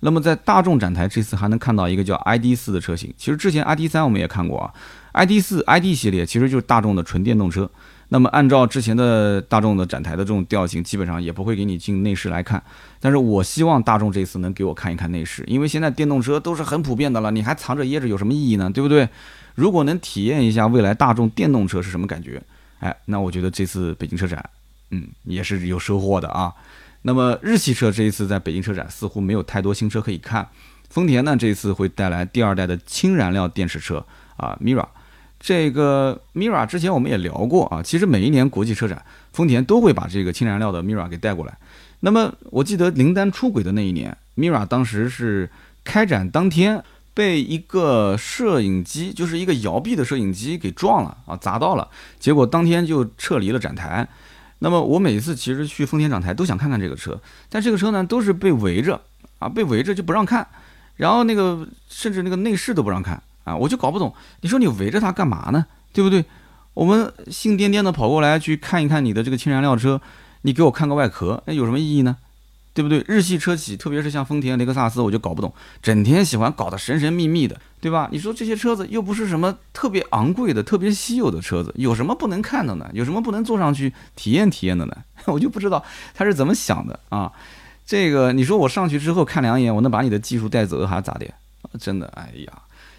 [0.00, 4.72] 那么在大众展台这次还能看到一个叫 ID 四的车型，其实之前 ID 三我们也看过啊
[5.12, 7.70] ，ID 四 ID 系列其实就是大众的纯电动车。
[8.10, 12.62] 那么按照之前的大众的展台的这种调性，基本上也不会给你进内饰来看。
[13.00, 18.70] 但是我希望大众这次能给我看一看内饰，因为现在电动车都是很普遍的了，你还藏着掖着有什么意义呢？
[18.70, 19.08] 对不对？
[19.54, 22.42] 如果能体验一下未来大众电动车是什么感觉，
[22.78, 24.48] 哎，那我觉得这次北京车展，
[24.90, 26.52] 嗯，也是有收获的啊。
[27.02, 30.48] 那么日系车这一次在北京车展似乎没有太多新车可以看，
[30.88, 34.04] 丰田呢这一次会带来第二代的氢燃料电池车
[34.36, 34.86] 啊，Mira。
[35.40, 41.56] 这个 Mira 之前我们也聊过啊，其实每一年国际车展，丰田都会把这个氢燃料的 Mira 给带过来。
[42.00, 45.50] 那么我记得林丹出轨的那一年，Mira 当时是
[45.84, 46.82] 开展当天
[47.14, 54.06] 被一个摄影机，就是一个摇臂的摄影机给撞了啊，砸到了，结果当天就撤离了展台。
[54.60, 59.00] 那么我每次其实去丰田展台都想看看这个车，但这个车呢都是被围着
[59.38, 60.46] 啊，被围着就不让看，
[60.96, 63.22] 然后那个甚至那个内饰都不让看。
[63.48, 65.66] 啊，我就搞不懂，你说你围着它干嘛呢？
[65.92, 66.24] 对不对？
[66.74, 70.00] 我们兴颠颠的跑过来去看一看你的这个氢燃料车，
[70.42, 72.16] 你给我看个外壳，那有什么意义呢？
[72.74, 73.04] 对不对？
[73.08, 78.08] 日系车企，特别是像丰田、雷克萨斯，我就搞不懂，整天喜欢搞得神神秘秘的，对吧？
[78.12, 82.88] 你说这些车子又不是什么特别昂贵的、特别稀有的车子，有什么不能看的呢？
[82.92, 84.96] 有什么不能坐上去体验体验的呢？
[85.26, 85.84] 我就不知道
[86.14, 87.32] 他是怎么想的啊！
[87.84, 91.26] 这个你说我上去之后看两眼，我能把你的技术带走还是咋的？
[91.80, 92.52] 真的，哎呀！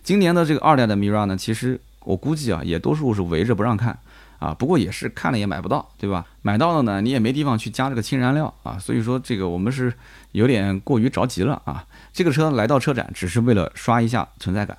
[0.10, 3.96] 今年的这个二代的 Mira 呢，其实我估计啊，也多数是围着不让看
[4.40, 6.26] 啊，不过也是看了也买不到，对吧？
[6.42, 9.94] 买到了呢，你也没地方去加这个氢燃料啊，所以说这个我们是
[10.32, 11.86] 有点过于着急了啊。
[12.12, 14.76] 这个车来到车展只是为了刷一下存在感。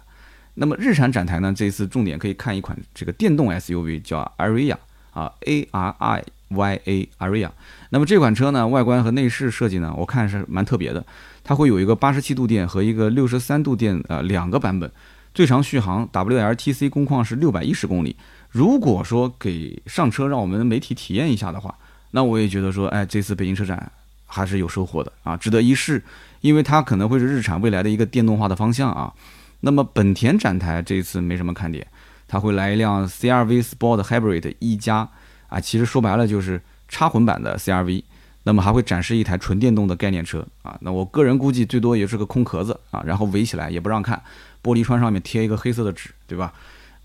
[0.54, 4.74] 那么日产展台呢，这一次重点可以看一款这个电动 SUV，叫 Aria
[5.12, 7.50] 啊，A R I Y A Aria。
[7.90, 11.06] 那么这款车呢，外观和内饰设计呢，我看是蛮特别的。
[11.44, 14.90] 它会有一个八十七度电和一个六十三度电呃两个版本，
[15.32, 18.16] 最长续航 WLTC 工况是六百一十公里。
[18.50, 21.74] 如果说给上车让我们媒体体验一下的话，
[22.10, 23.92] 那我也觉得说，哎，这次北京车展
[24.26, 26.02] 还是有收获的啊，值得一试，
[26.40, 29.12] 因为它可能会是日产未来的一个电动化的方向啊。
[29.60, 31.86] 那么本田展台这次没什么看点，
[32.26, 35.08] 它会来一辆 CRV Sport Hybrid 一加
[35.48, 38.02] 啊，其实说白了就是插混版的 CRV，
[38.42, 40.76] 那么还会展示一台纯电动的概念车啊。
[40.80, 44.20] 那我个人估计最多也是个空壳子啊，然后围起来也不让看，
[44.62, 46.52] 玻璃窗上面贴一个黑色的纸，对吧？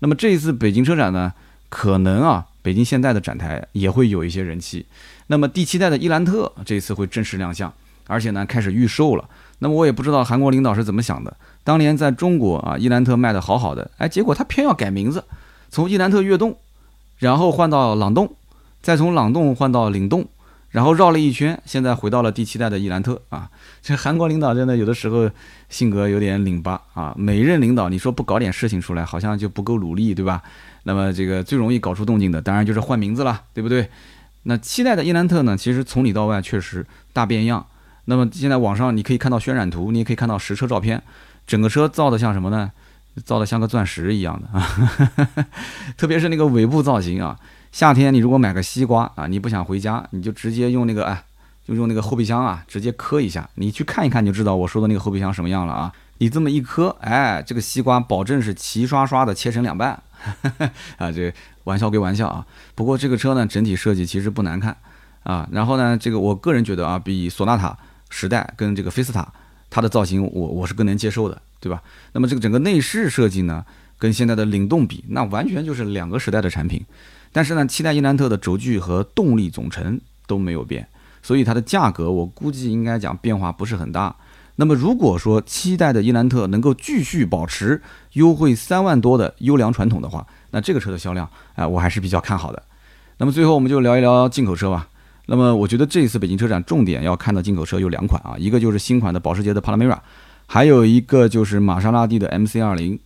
[0.00, 1.32] 那么这一次北京车展呢，
[1.68, 4.86] 可能啊，北京现代的展台也会有一些人气。
[5.28, 7.72] 那么第七代的伊兰特这一次会正式亮相，
[8.06, 9.28] 而且呢开始预售了。
[9.58, 11.34] 那么我也不知道韩国领导是怎么想的。
[11.64, 15.24] 当年在中国啊，伊兰特卖的好好的，哎，结果他偏要改名字，
[15.70, 16.56] 从伊兰特悦动，
[17.16, 18.36] 然后换到朗动，
[18.82, 20.28] 再从朗动换到领动。
[20.76, 23.48] 然后绕了一圈，现在回到了第七代的伊兰特啊！
[23.80, 25.30] 这韩国领导真的有的时候
[25.70, 27.14] 性格有点拧巴啊。
[27.16, 30.42] 每任领导，你说不搞点事情出来，好像就不够努力，对吧？
[30.82, 33.88] 那么这个最容易搞出动静的，当然就是换名字了，对不对？
[34.42, 36.84] 那七代的伊兰特呢，其实从里到外确实
[37.14, 37.64] 大变样。
[38.04, 41.02] 那么现在网上你可以看到渲染图，你也可以看到实车照片，
[41.46, 42.70] 整个车造的像什么呢？
[43.24, 44.68] 造的像个钻石一样的啊！
[45.96, 47.34] 特别是那个尾部造型啊。
[47.76, 51.22] 夏天你如果买个西瓜啊，你不想回家，你就直接用那个哎，
[51.62, 55.92] 就用那个后备箱啊，直接磕一下，你去看一看就知道我说的那个后备箱什么样了啊。
[56.16, 60.02] 你这么一磕，哎，这个西瓜保证是齐刷刷的切成两半
[60.96, 61.12] 啊。
[61.12, 61.30] 这
[61.64, 64.74] 玩笑归玩笑啊，不过这个车呢整体设计其实不难看
[65.24, 65.46] 啊。
[65.52, 67.76] 然后呢，这个我个人觉得啊，比索纳塔
[68.08, 69.30] 时代跟这个菲斯塔
[69.68, 71.82] 它的造型我我是更能接受的，对吧？
[72.14, 73.66] 那么这个整个内饰设计呢，
[73.98, 76.82] 跟现在的领动比，那完全就是两个时代的产品。
[77.36, 80.88] 但是呢，七代伊兰特的轴距和动力总成都没有变，
[81.22, 84.16] 所以它的价格我估计应该讲变化不是很大。
[84.54, 87.82] 那么如果说七代的伊兰特能够继续保持
[88.14, 92.62] 优惠三万多的优良传统的话，那这个车的销量，啊，我还是比较看好的。
[93.18, 94.88] 那么最后我们就聊一聊进口车吧。
[95.26, 100.02] 那么我觉得这一次北京车展重点要看的进口车有两款啊，一个就是新款的保时捷的帕拉梅拉，
[100.46, 102.98] 还有一个就是玛莎拉蒂的 MC 二零。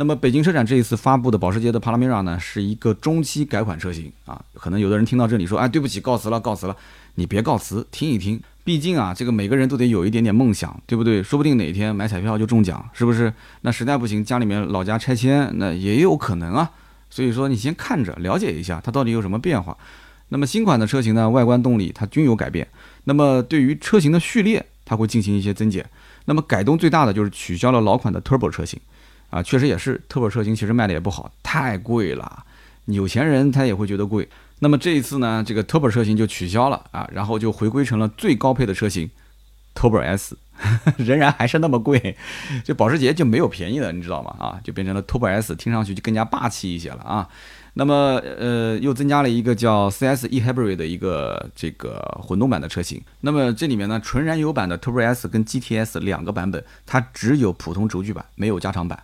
[0.00, 4.42] 那么北京车展这一次发布的保时捷的帕拉梅拉呢，是一个中期改款车型啊。
[4.54, 6.74] 可能有的人听到这里说，哎，对不起，告辞了，告辞了。
[7.16, 11.22] 你别告辞，听一听，毕竟啊，这个每个人都得有一点点梦想，对不对？
[11.22, 13.30] 说不定哪天买彩票就中奖，是不是？
[13.60, 16.70] 那实在不行，家里面老家拆迁，那也有可能啊。
[17.10, 19.76] 所以说，你先看着，了解一下它到底有什么变化。
[20.30, 22.66] 那么新款的车型呢，外观、动力它均有改变。
[23.04, 25.84] 那么对于车型的序列，它会进行一些增减。
[26.24, 28.80] 那么改动最大的就是取消了老款的 Turbo 车型。
[29.30, 32.44] 啊，确实也是，Turbo 车型其实卖的也不好，太贵了，
[32.86, 34.28] 有钱人他也会觉得贵。
[34.58, 39.10] 那么这一次呢，这个 Turbo 车型就取消了啊，然后就回归成了最高配的车型
[39.74, 40.36] ，Turbo S，
[40.98, 42.16] 仍然还是那么贵，
[42.64, 44.34] 就保时捷就没有便宜的，你知道吗？
[44.38, 47.28] 啊，就变成了 Turbo S，听上去就更加霸气一些了啊。
[47.74, 53.00] 那么呃，又增加了一个叫 CS e Hybrid 的一个这个混动版的车型。
[53.20, 59.00] 那么这里面呢，纯燃油版的 Turbo S 跟 GTS 两个版本，它只有普通轴距版，没有加长版。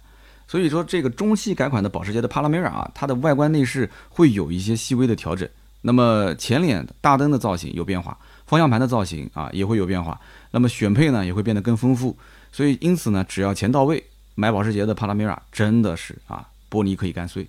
[0.49, 5.49] 所以说，这个中期改款的保时捷的帕拉梅拉啊，它的外观内饰会有一些细微的调整。
[5.83, 10.21] 那么前脸大灯的造型有变化，方向盘的造型啊也会有变化。
[10.53, 12.17] 那么选配呢也会变得更丰富。
[12.53, 14.03] 所以因此呢，只要钱到位，
[14.35, 17.47] 买保时捷的帕拉梅拉真的是啊，玻璃可以干碎。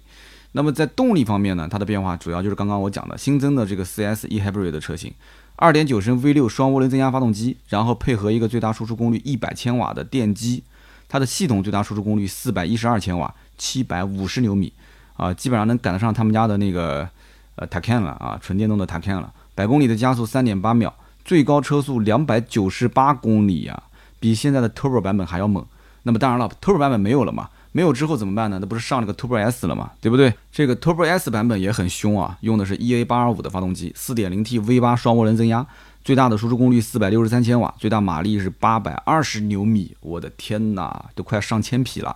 [0.54, 5.14] 那么在动力方面呢，它的变化主要就是刚刚我讲的新增的这个 CS e Hybrid 的车型
[5.58, 10.64] ，2.9升 V6 双涡轮增压发动机，然后配合一个最大输出功率100千瓦的电机。
[11.10, 14.72] 它的系统最大输出功率四百一十二千瓦，七百五十牛米，
[15.16, 17.08] 啊，基本上能赶得上他们家的那个
[17.56, 19.34] 呃 Taycan 了啊，纯电动的 Taycan 了。
[19.56, 20.94] 百公里的加速三点八秒，
[21.26, 23.84] 最高车速两百九十八公里呀，
[24.20, 25.66] 比现在的 Turbo 版本还要猛。
[26.04, 28.60] 那么当然了，Turbo 版本没有了嘛，没有之后怎么办呢？
[28.62, 30.34] 那不是上了个 Turbo S 了嘛，对不对？
[30.52, 35.66] 这个 Turbo S 版本也很凶啊，用的是 EA 八二五的发动机，四点零 T V 八双涡轮增压。
[36.08, 42.16] 最大的输出功率四百六十三千瓦，最大马力是八百二十牛米，我的天哪，都快上千匹了，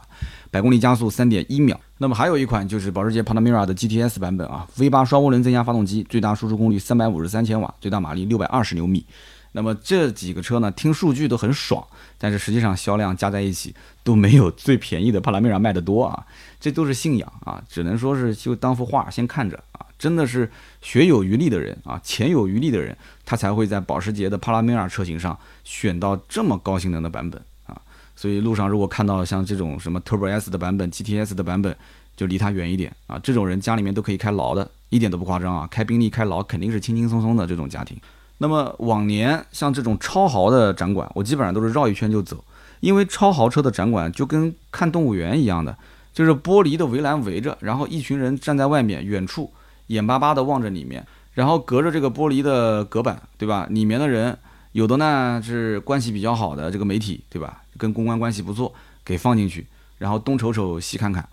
[0.50, 1.78] 百公里加速三点一秒。
[1.98, 9.06] 那么还有一款就是保时捷 Panamera 的 GTS 版本啊，V 八双涡轮增压发动机，最大输出功率三百五十三千瓦，最大马力六百二十牛米。
[9.52, 11.86] 那么这几个车呢，听数据都很爽，
[12.18, 13.76] 但是实际上销量加在一起
[14.06, 16.26] 都没有最便宜的帕拉梅拉卖得多啊，
[16.62, 19.86] 这都是信仰啊，只能说是就当幅画先看着啊。
[20.02, 20.50] 真的是
[20.82, 27.80] 学有余力的人啊，钱有余力的人，他才会在保时捷的帕拉梅拉车型上选到这么高性能的版本啊。
[28.16, 31.78] 所以路上如果看到像这种什么 Turbo S 的版本、GTS 的版本，
[32.18, 33.20] 就离他远一点啊。
[33.22, 35.68] 这种人家里面都可以开劳的，一点都不夸张啊。
[35.70, 37.96] 开宾利、开劳肯定是轻轻松松的这种家庭。
[38.40, 42.44] 那么往年像这种超豪的展馆，我基本上都是绕一圈就走，
[42.80, 45.78] 因为超豪车的展馆就跟看动物园一样的。
[46.12, 49.50] 就是玻璃的围栏围着，然后一群人站在外面，远处
[49.92, 53.68] 眼巴巴地望着里面，然后隔着这个玻璃的隔板，对吧？
[53.70, 54.38] 里面的人
[54.72, 57.62] 有的呢是关系比较好的这个媒体，对吧？
[57.78, 58.74] 跟公关关系不错，
[59.04, 59.66] 给放进去，
[59.98, 61.28] 然后东瞅瞅西看看，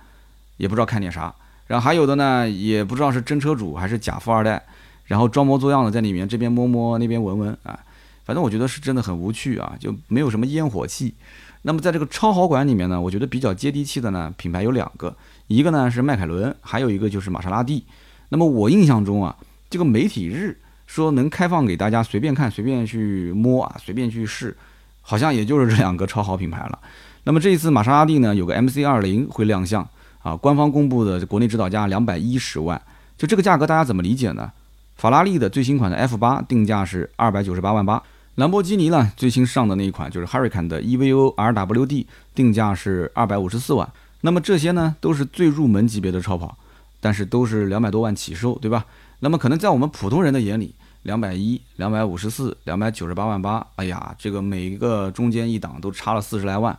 [0.56, 1.34] 也不知道看点啥。
[1.66, 4.62] 然后还有的呢，也不知道是真车主还是假富二代，
[5.04, 7.78] 然后装模作样的在里面这边摸摸那边闻闻啊，
[8.24, 11.14] 反正我觉得是真的很无趣啊，就没有什么烟火气。
[11.62, 15.14] 那么在这个超豪馆里面呢，我觉得比较接地气的呢品牌有两个，
[15.48, 17.84] 一个呢是迈凯伦，还有一个就是玛莎拉蒂。
[18.30, 19.36] 那么我印象中啊，
[19.70, 24.56] 这个媒体日说能开放给大家随便看、随便去摸啊、随便去试，
[25.00, 26.78] 好像也就是这两个超豪品牌了。
[27.24, 29.86] 那么这一次玛莎拉蒂呢有个 MC20 会亮相
[30.22, 32.80] 啊，官方公布的国内指导价两百一十万，
[33.16, 34.50] 就这个价格大家怎么理解呢？
[34.96, 38.02] 法拉利的最新款的 F8 定价是二百九十八万八。
[38.34, 43.88] 兰博基尼呢，最新上的那一款就是 Hurricane 的 EVO RWD，定价是二百五十四万。
[44.20, 46.56] 那么这些呢，都是最入门级别的超跑，
[47.00, 48.84] 但是都是两百多万起售，对吧？
[49.20, 56.78] 那么可能在我们普通人的眼里，两百一、两百五十四、两百九十八万八，哎呀，这个每一个中间一档都差了四十来万。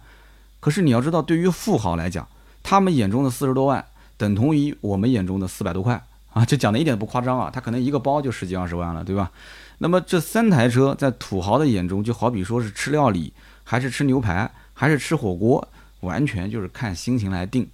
[0.60, 2.28] 可是你要知道，对于富豪来讲，
[2.64, 3.86] 他们眼中的四十多万，
[4.18, 6.02] 等同于我们眼中的四百多块
[6.34, 6.46] 啊！
[6.46, 9.32] 这讲的一点不夸张啊，他可能一个包就十几二十万了，对吧？
[9.80, 13.32] 那么这三台车在土豪的眼中，就好比说是吃料理，
[13.64, 15.66] 还是吃牛排，还是吃火锅，
[16.02, 17.66] 完全就是看心情来定。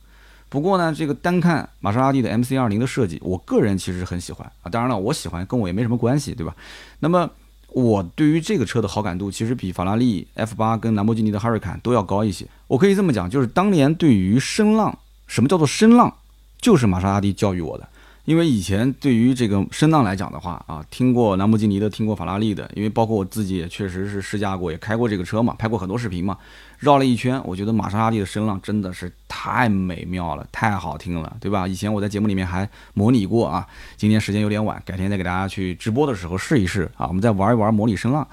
[0.48, 4.70] 不过呢，这个单看玛莎拉蒂的 MC 二零的设计，我个人其实很喜欢啊。
[4.70, 6.56] 当然了，我喜欢跟我也没什么关系，对吧？
[7.00, 7.30] 那么
[7.70, 12.46] 我对于这个车的好感度，其实比法拉利 F 八跟兰博基尼的哈瑞坎都要高一些。
[12.68, 16.14] 我可以这么讲，就是当年对于声浪，什么叫做声浪，
[16.62, 17.90] 就是玛莎拉蒂教育我的。
[18.26, 26.36] 因为以前对于这个声浪来讲的话啊，听过兰博基尼的，听过法拉利的，因为包括我自己也确实是试驾过，也开过这个车嘛，拍过很多视频嘛，
[26.80, 31.68] 绕了一圈，我觉得玛莎拉蒂的声浪真的是太美妙了，太好听了，对吧？
[31.68, 38.28] 以前我在节目里面还模拟过啊，今天时间有点晚，改天再给大家去直播的时候试一试啊，我们再玩一玩模拟声浪。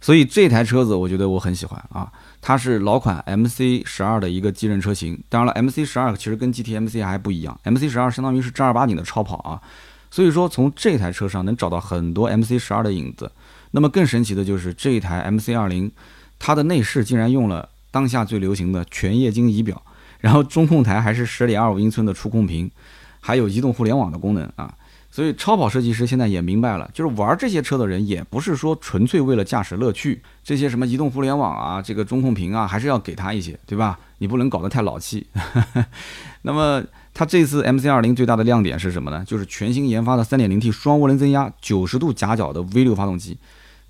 [0.00, 2.10] 所以这台车子我觉得我很喜欢啊，
[2.46, 5.18] 它是老款 MC 十二的一个继任车型。
[5.30, 9.58] 当然了，MC 十二其实跟 GT MC 还不一样，MC 十二相当于是正儿八经的超跑啊。
[10.10, 13.32] 所以说从这台车上能找到很多 MC 十二的影子。
[13.70, 15.90] 那么更神奇的就是这一台 MC 二零，
[16.38, 19.80] 它的内饰竟然用了当下最流行的全液晶仪表，
[20.20, 22.70] 然后中控台还是十点二五英寸的触控屏，
[23.20, 24.74] 还有移动互联网的功能啊。
[25.14, 33.96] 所以超跑设计师现在也明白了，就是玩这些车的人也不是说纯粹为了驾驶乐趣，这些什么移动互联网啊，这个中控屏啊，还是要给他一些，对吧？
[34.18, 35.24] 你不能搞得太老气。
[36.42, 36.82] 那么
[37.14, 39.24] 它这次 MC20 最大的亮点是什么呢？
[39.24, 43.38] 就是全新研发的 3.0T 双涡轮增压九十度夹角的 V6 发动机。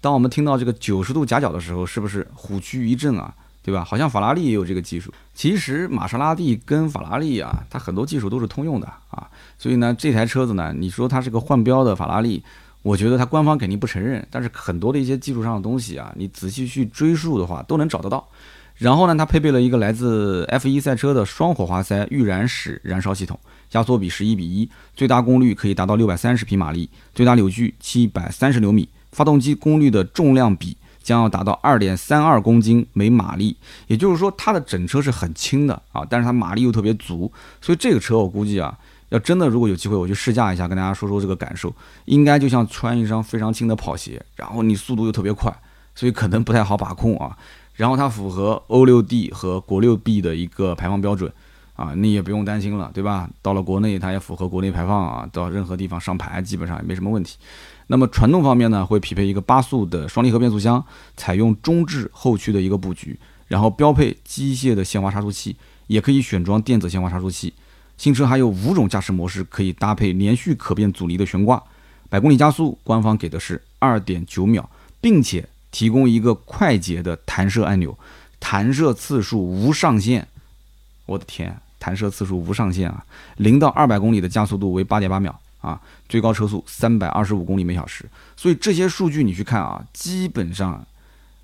[0.03, 3.33] 当我们听到这个九十度夹角的时候，是不是虎躯一震啊？
[3.65, 3.83] 对吧？
[3.83, 5.11] 好像法拉利也有这个技术。
[5.33, 9.27] 其实玛莎拉蒂跟法拉利啊，它很多技术都是通用的啊。
[9.59, 12.43] 所以呢，这台车子呢，你说它是个换标的法拉利，
[12.83, 14.25] 我觉得它官方肯定不承认。
[14.31, 18.29] 但是很多的一些技术上的东西啊，你仔细去追溯的话，都能找得到。
[18.77, 30.77] 然后呢，它配备了一个来自 F1 赛车的双火花塞预燃式燃烧系统，压缩比十一比一，最大功率可以达到六百三十匹马力，最大扭矩七百三十牛米，发动机功率的重量比。
[31.05, 38.77] 将要达到二点三二公斤每马力，也就是说它的整车是很轻的啊，但是它马力又特别足，所以这个车我估计啊，
[39.11, 41.73] 要真的如果有机会我去试驾一下，跟大家说说这个感受，
[42.07, 45.55] 应该就像穿一双非常轻的跑鞋，然后你速度又特别快，
[45.95, 47.37] 所以可能不太好把控啊。
[47.75, 51.31] 然后它符合欧六 D 和国六 B 的一个排放标准
[51.75, 53.29] 啊，你也不用担心了，对吧？
[53.43, 57.37] 到了国内它也符合国内排放啊，到任何地方上牌基本上也没什么问题。
[57.89, 60.83] 那么传动方面呢，会匹配一个八速的双离合变速箱，
[61.17, 65.57] 采用中置后驱的一个布局，然后标配机械的限滑差速器，
[65.89, 67.53] 也可以选装电子限滑差速器。
[67.99, 71.63] 新车还有五种驾驶模式可以搭配连续可变阻尼的悬挂，
[72.09, 74.69] 百公里加速官方给的是二点九秒，
[75.01, 77.99] 并且提供一个快捷的弹射按钮，
[78.39, 80.27] 弹射次数无上限。
[81.07, 83.05] 我的天，弹射次数无上限啊！
[83.37, 85.39] 零到二百公里的加速度为八点八秒。
[85.61, 85.81] 啊，
[86.11, 88.05] 最高车速三百二十五公里每小时，
[88.37, 90.87] 所以这些数据你去看啊，基本上，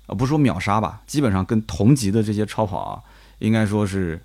[0.05, 3.01] 呃，不说秒杀吧，基本上跟同级的这些超跑啊，
[3.39, 4.21] 应该说是，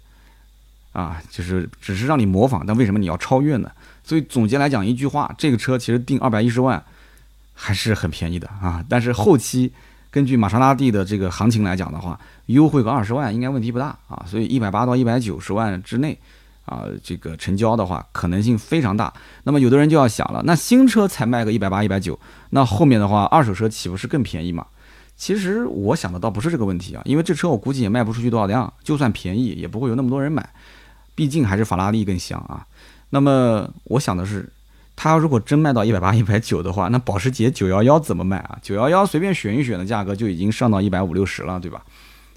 [0.92, 3.72] 啊，就是只是让你模仿，但为什么你要超越呢？
[4.04, 6.84] 所以总结来讲一句话，这个车其实定二百一十万
[7.54, 8.84] 还是很便宜的啊。
[8.90, 9.72] 但是后期
[10.16, 14.24] 根据玛莎拉蒂的这个行情来讲的话，优惠个二十万应该问题不大啊。
[14.26, 16.18] 所以一百八到一百九十万之内
[16.64, 19.12] 啊，这个成交的话可能性非常大。
[19.44, 24.64] 那么有的人就要想了，那新车才卖个一百八一百九，那后面的话二手车岂不是更便宜吗？
[25.18, 30.48] 其实我想的倒不是这个问题啊，因为这车我估计也卖不出去多少辆，就算便宜也不会有那么多人买，
[31.14, 32.64] 毕竟还是法拉利更香啊。
[33.10, 34.50] 那么我想的是，
[34.96, 38.58] 它如果真卖到一百八、一百九的话，那保时捷九幺幺怎么卖啊？
[38.62, 41.82] 九幺幺随便选一选的价格就已经上到一百五六十了，对吧？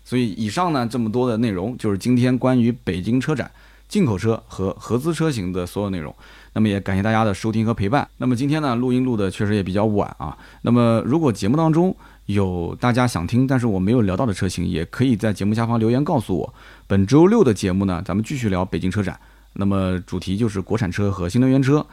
[0.03, 3.49] 所以以上呢这么多的内容，就是今天关于北京车展
[3.87, 6.13] 进口车和合资车型的所有内容。
[6.51, 8.05] 那么也感谢大家的收听和陪伴。
[8.17, 10.37] 那么今天呢录音录的确实也比较晚啊。
[10.63, 11.95] 那么如果节目当中
[12.25, 16.53] 有大家想听但是我没有聊到的车型，也可以在节目下方留言告诉我。
[16.87, 19.17] 本周六的节目呢，咱们继续聊北京车展。
[19.53, 21.85] 那么主题就是国产车和新能源车。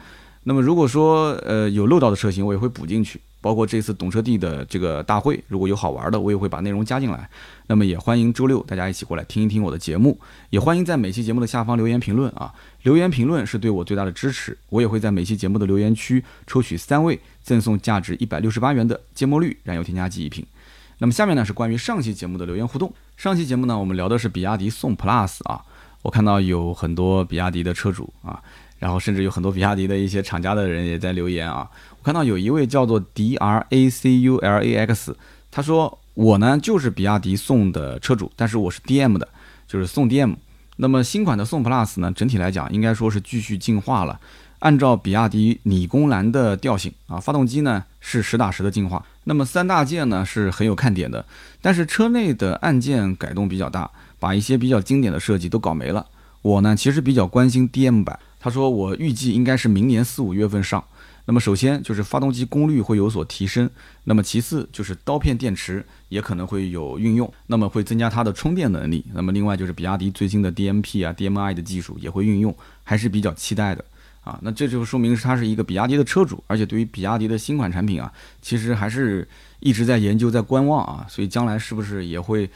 [0.47, 3.19] 那么如果说呃有漏到的车型，我也会补进去。
[3.39, 7.29] 包括这次懂车帝的这个大会，如果有好玩的，我也会把内容加进来。
[7.67, 10.17] 那么也欢迎周六大家一起过来听一听我的节目，
[10.49, 12.51] 也欢迎在每期节目的下方留言评论啊。
[12.83, 14.57] 留言评论是对我最大的支持。
[14.69, 20.45] 我也会在每期节目的留言区抽取三位，赠送价值一百六十八元的芥末绿燃油添加剂一瓶。
[20.97, 22.91] 那么下面呢是关于上期节目的留言互动。
[23.15, 25.61] 上期节目呢我们聊的是比亚迪宋 Plus 啊。
[26.01, 28.41] 我看到有很多比亚迪的车主啊，
[28.79, 31.69] 然后甚至有很多比亚迪的一些厂家的人也在留言啊。
[31.99, 35.15] 我看到有一位叫做 D R A C U L A X，
[35.51, 39.27] 他说我呢就是比亚迪宋的车主，但是我是 D M 的，
[39.67, 40.33] 就是宋 D M。
[40.77, 44.19] 那么新款的宋 Plus 呢，整体来讲应该说是继续进化了，
[44.59, 49.03] 按照比亚迪理工男的调性啊，发动机呢是实打实的进化。
[49.23, 51.25] 那么三大件呢是很有看点的，
[51.61, 53.89] 但是车内的按键改动比较大。
[54.19, 56.03] 把一些比较经典的设计都搞没了。
[56.41, 58.17] 我呢，其实比较关心 DM 版。
[58.39, 60.83] 他说我预计应该是明年四五月份上。
[61.29, 63.69] 那么首先就是发动机功率会有所提升，
[64.05, 69.05] 那么其次就是刀片电池也可能会有运用，那么会增加它的充电能力。
[69.13, 73.83] 那么另外就是比亚迪最新的 DMP 啊、DMI 的技术也会运用，还是比较期待的
[74.21, 74.39] 啊。
[74.41, 78.09] 那这就说明是他是一个比亚迪的车主，而且对于比亚迪的新款产品啊，
[78.41, 79.27] 其实还是
[79.59, 81.05] 一直在研究、在观望啊。
[81.09, 82.49] 所以将来是不是也会？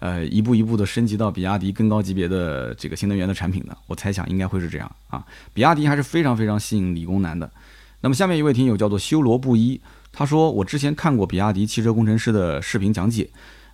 [0.00, 3.76] 呃，一步一步的升级到比亚迪更高级别的这个新能源的产品呢？
[3.86, 5.24] 我猜想应该会是这样啊。
[5.52, 7.50] 比亚迪还是非常非常吸引理工男的。
[8.00, 9.80] 那么下面一位听友叫做修罗布衣，
[10.12, 13.28] 他说我之前看过比亚迪汽车工程师的视频讲解，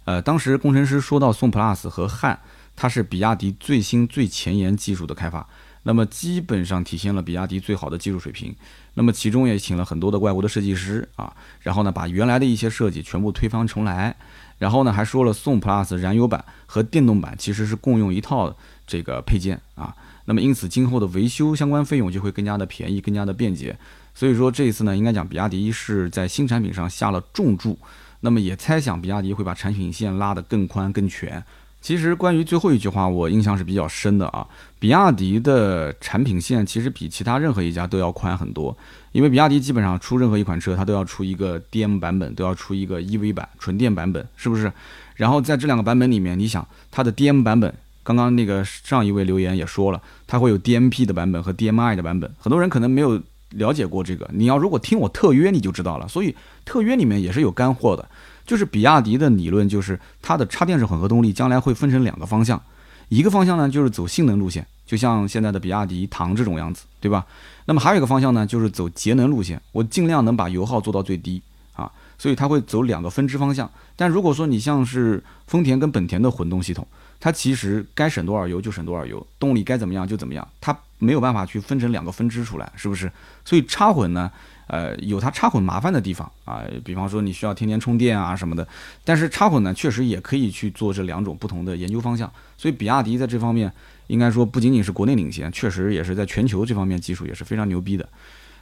[0.07, 2.41] 呃，当时工程师说到宋 PLUS 和汉，
[2.75, 5.47] 它是比亚迪最新最前沿技术的开发，
[5.83, 8.57] 那么基本上体现了比亚迪最好的技术水平。
[8.95, 14.17] 那么其中也请了很多的外国的设计师啊，然后呢把原来的一些设计全部推翻重来。
[14.59, 18.55] 然后呢，还说了宋 Plus 燃油版和电动版其实是共用一套
[18.87, 19.95] 这个配件啊。
[20.27, 23.77] 那么因此今后的维修相关费用就会更加的便宜，更加的便捷。
[24.15, 27.79] 所以说这一次呢，应该讲比亚迪是在新产品上下了重注。
[28.21, 31.45] 那么也猜想比亚迪会把产品线拉得更宽更全。
[31.83, 34.47] 其实关于最后一句话，我印象是比较深的啊。
[34.85, 38.77] 比亚迪的产品线其实比其他任何一家都要宽很多，
[39.13, 44.71] 因为比亚迪基本上出任何一款车，它都要出一个 DM 版本，都要出一个 EV 版纯电版本，是不是？
[45.15, 53.19] 然后在这两个版本里面，你想它的 DM 版本，刚刚那个上一位留言也说了，它会有 DMP 的版本和 DMI 的版本，很多人可能没有
[53.53, 58.07] 了解过这个，你要如果听我特约你就知道了，所以特约里面也是有干货的。
[58.45, 62.63] 就是比亚迪的理论，就是它的插电式混合动力将来会分成两个方向，
[63.09, 67.25] 一个方向呢就是走性能路线，就像现在的比亚迪唐这种样子，对吧？
[67.67, 71.41] 那么还有一个方向呢就是走节能路线，我尽量能把油耗做到最低
[71.75, 73.71] 啊，所以它会走两个分支方向。
[73.97, 76.87] 但如果说你像是丰田跟本田的混动系统，
[77.19, 83.11] 它其实该省多少油就省多少油，动力该怎么样就怎么样，它没有办法去分成两个分支出来，是不是？
[83.45, 84.31] 所以插混呢？
[84.67, 88.67] 呃，有它插混麻烦的地方啊，比方说你需要天天充电啊什么的。
[89.05, 92.31] 但是插混呢，确实也可以去做这两种不同的研究方向。
[92.57, 93.71] 所以比亚迪在这方面，
[94.07, 98.09] 应该说不仅仅是国内领先，确实也是在全球这方面技术也是非常牛逼的。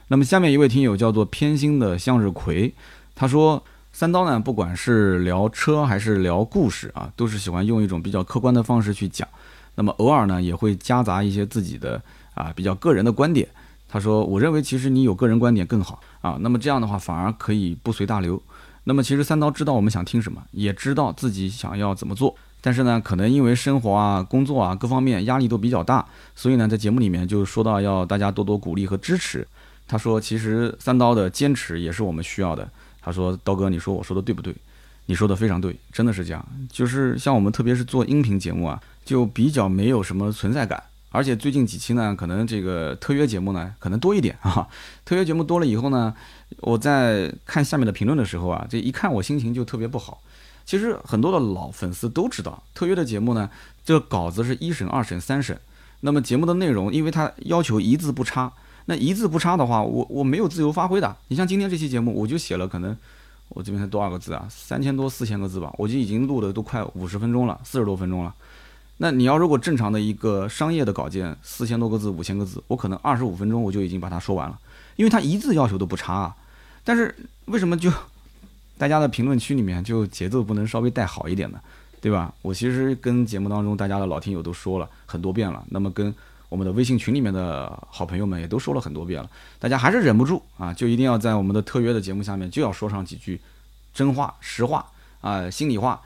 [0.07, 2.73] 那么下面一位听友叫做偏心的向日葵，
[3.15, 9.27] 他说三刀呢，不管是聊车还是聊故事啊，都是喜欢用一种比较客观的方式去讲。
[9.75, 12.01] 那么偶尔呢，也会夹杂一些自己的
[12.33, 13.47] 啊比较个人的观点。
[13.87, 18.41] 他说：“我认为其实你有个人观点更好啊，那么这样的话反而可以不随大流。
[18.85, 22.35] 那么其实三刀知道我们想听什么，也知道自己想要怎么做，
[22.65, 29.45] 但是呢，可能因为生活啊、工作啊各方面压力都比较大，所以呢，在节目里面就说到要大家多多鼓励和支持。
[29.85, 32.65] 他说，其实三刀的坚持也是我们需要的。
[33.01, 34.55] 他说，刀哥，你说我说的对不对？
[35.07, 36.43] 你说的非常对，真的是这样。
[36.71, 44.65] 就是像我们特别是做音频节目啊，就比较没有什么存在感。”而且最近几期呢，可能这个特约节目呢，可能多一点啊。
[45.03, 46.11] 特约节目多了以后呢，
[46.61, 50.21] 我在看下面的评论的时候啊，这一看我心情就特别不好。
[50.65, 53.49] 其实很多的老粉丝都知道，特约的节目呢，
[53.83, 55.59] 这个稿子是一审、二审、三审，
[56.01, 58.51] 那么节目的内容，因为它要求一字不差，
[58.85, 61.15] 那一字不差的话，我我没有自由发挥的。
[61.27, 62.95] 你像今天这期节目，我就写了可能
[63.49, 68.33] 我这边才多少个字啊，三千多、四千个字吧，我就已经录的都快五十分钟了，四十多分钟了。
[68.97, 74.57] 那你要如果正常的一个商业的稿件，四千多个字、五千个字，我可能二十五分钟我就已经把它说完了，
[74.95, 76.35] 因为它一字要求都不差啊。
[76.83, 77.13] 但是
[77.45, 77.91] 为什么就
[78.77, 81.59] 大家的评论区里面就节奏不能稍微带好一点的？
[82.01, 82.33] 对吧？
[82.41, 86.13] 我其实跟节目当中大家的老听友都说了很多遍了，那么跟
[86.49, 93.39] 我们的微信群里面的好朋友们也都说了很多遍了，大家还是忍不住啊，就一定要在我们的特约的节目下面就要说上几句
[93.93, 94.85] 真话、实话
[95.21, 96.01] 啊、心里话。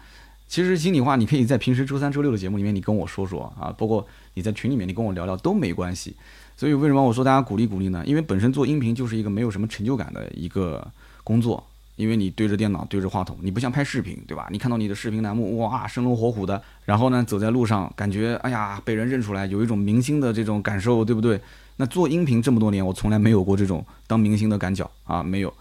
[0.47, 6.15] 其实心里话，你可以在平时周三、周六的节目里面，你跟我说说啊，包括你在群里面，你跟我聊聊都没关系。
[6.55, 8.01] 所以为什么我说大家鼓励鼓励呢？
[8.05, 10.87] 因为本身做音频就是一个没有什么成就感的一个
[11.23, 11.61] 工作，
[11.97, 14.47] 因为你对着电脑、对着话筒，你不像拍视频，对吧？
[14.49, 21.41] 你看到你的视频栏目，哇，生龙活虎的，然后呢，走在路上，感觉哎呀，被人认出来，有一种明星的这种感受，对不对？
[21.75, 25.53] 那做音频这么多年，我从来没有过这种当明星的感觉啊，没有。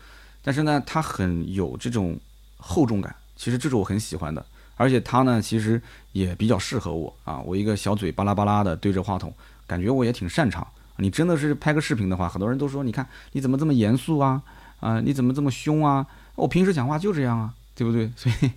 [0.42, 2.18] 但是呢，它很有这种
[2.58, 4.44] 厚重感，其实这是我很喜欢的。
[4.76, 5.80] 而且它呢，其实
[6.12, 7.40] 也比较适合我啊。
[7.40, 9.32] 我一个小嘴巴拉巴拉的对着话筒，
[9.66, 10.66] 感觉我也挺擅长。
[10.98, 14.42] 你真的是拍个视频的话，很多人都说，你看你怎么这么严肃啊？
[14.80, 16.06] 啊，你怎么这么凶啊？
[16.36, 18.08] 我平时讲话就这样啊，对不对？
[18.14, 18.50] 所以，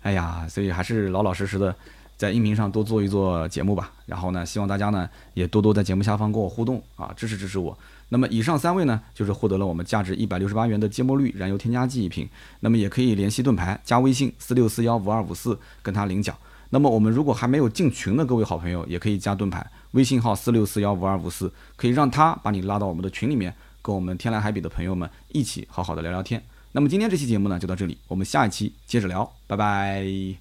[0.00, 1.74] 哎呀，所以还是老老实实的
[2.16, 3.92] 在音频上多做一做节目吧。
[4.06, 7.76] 然后呢，希望大家呢也多多在节目下方跟我互动啊，支持支持我。
[8.08, 12.28] 那么以上三位呢，就是获得了我们价值一百六十八元的芥末绿燃油添加剂一瓶。
[12.60, 16.36] 那么也可以联系盾牌，加微信四六四幺五二五四跟他领奖。
[16.70, 23.52] 那么我们如果还没有进群的各位好朋友，也可以加盾牌微信号四六四幺五二五四，可以让他把你拉到我们的群里面，
[23.82, 26.40] 跟我们天南海北的朋友们一起好好的聊聊天。
[26.76, 30.36] 那么今天这期节目呢就到这里，我们下一期接着聊，拜拜。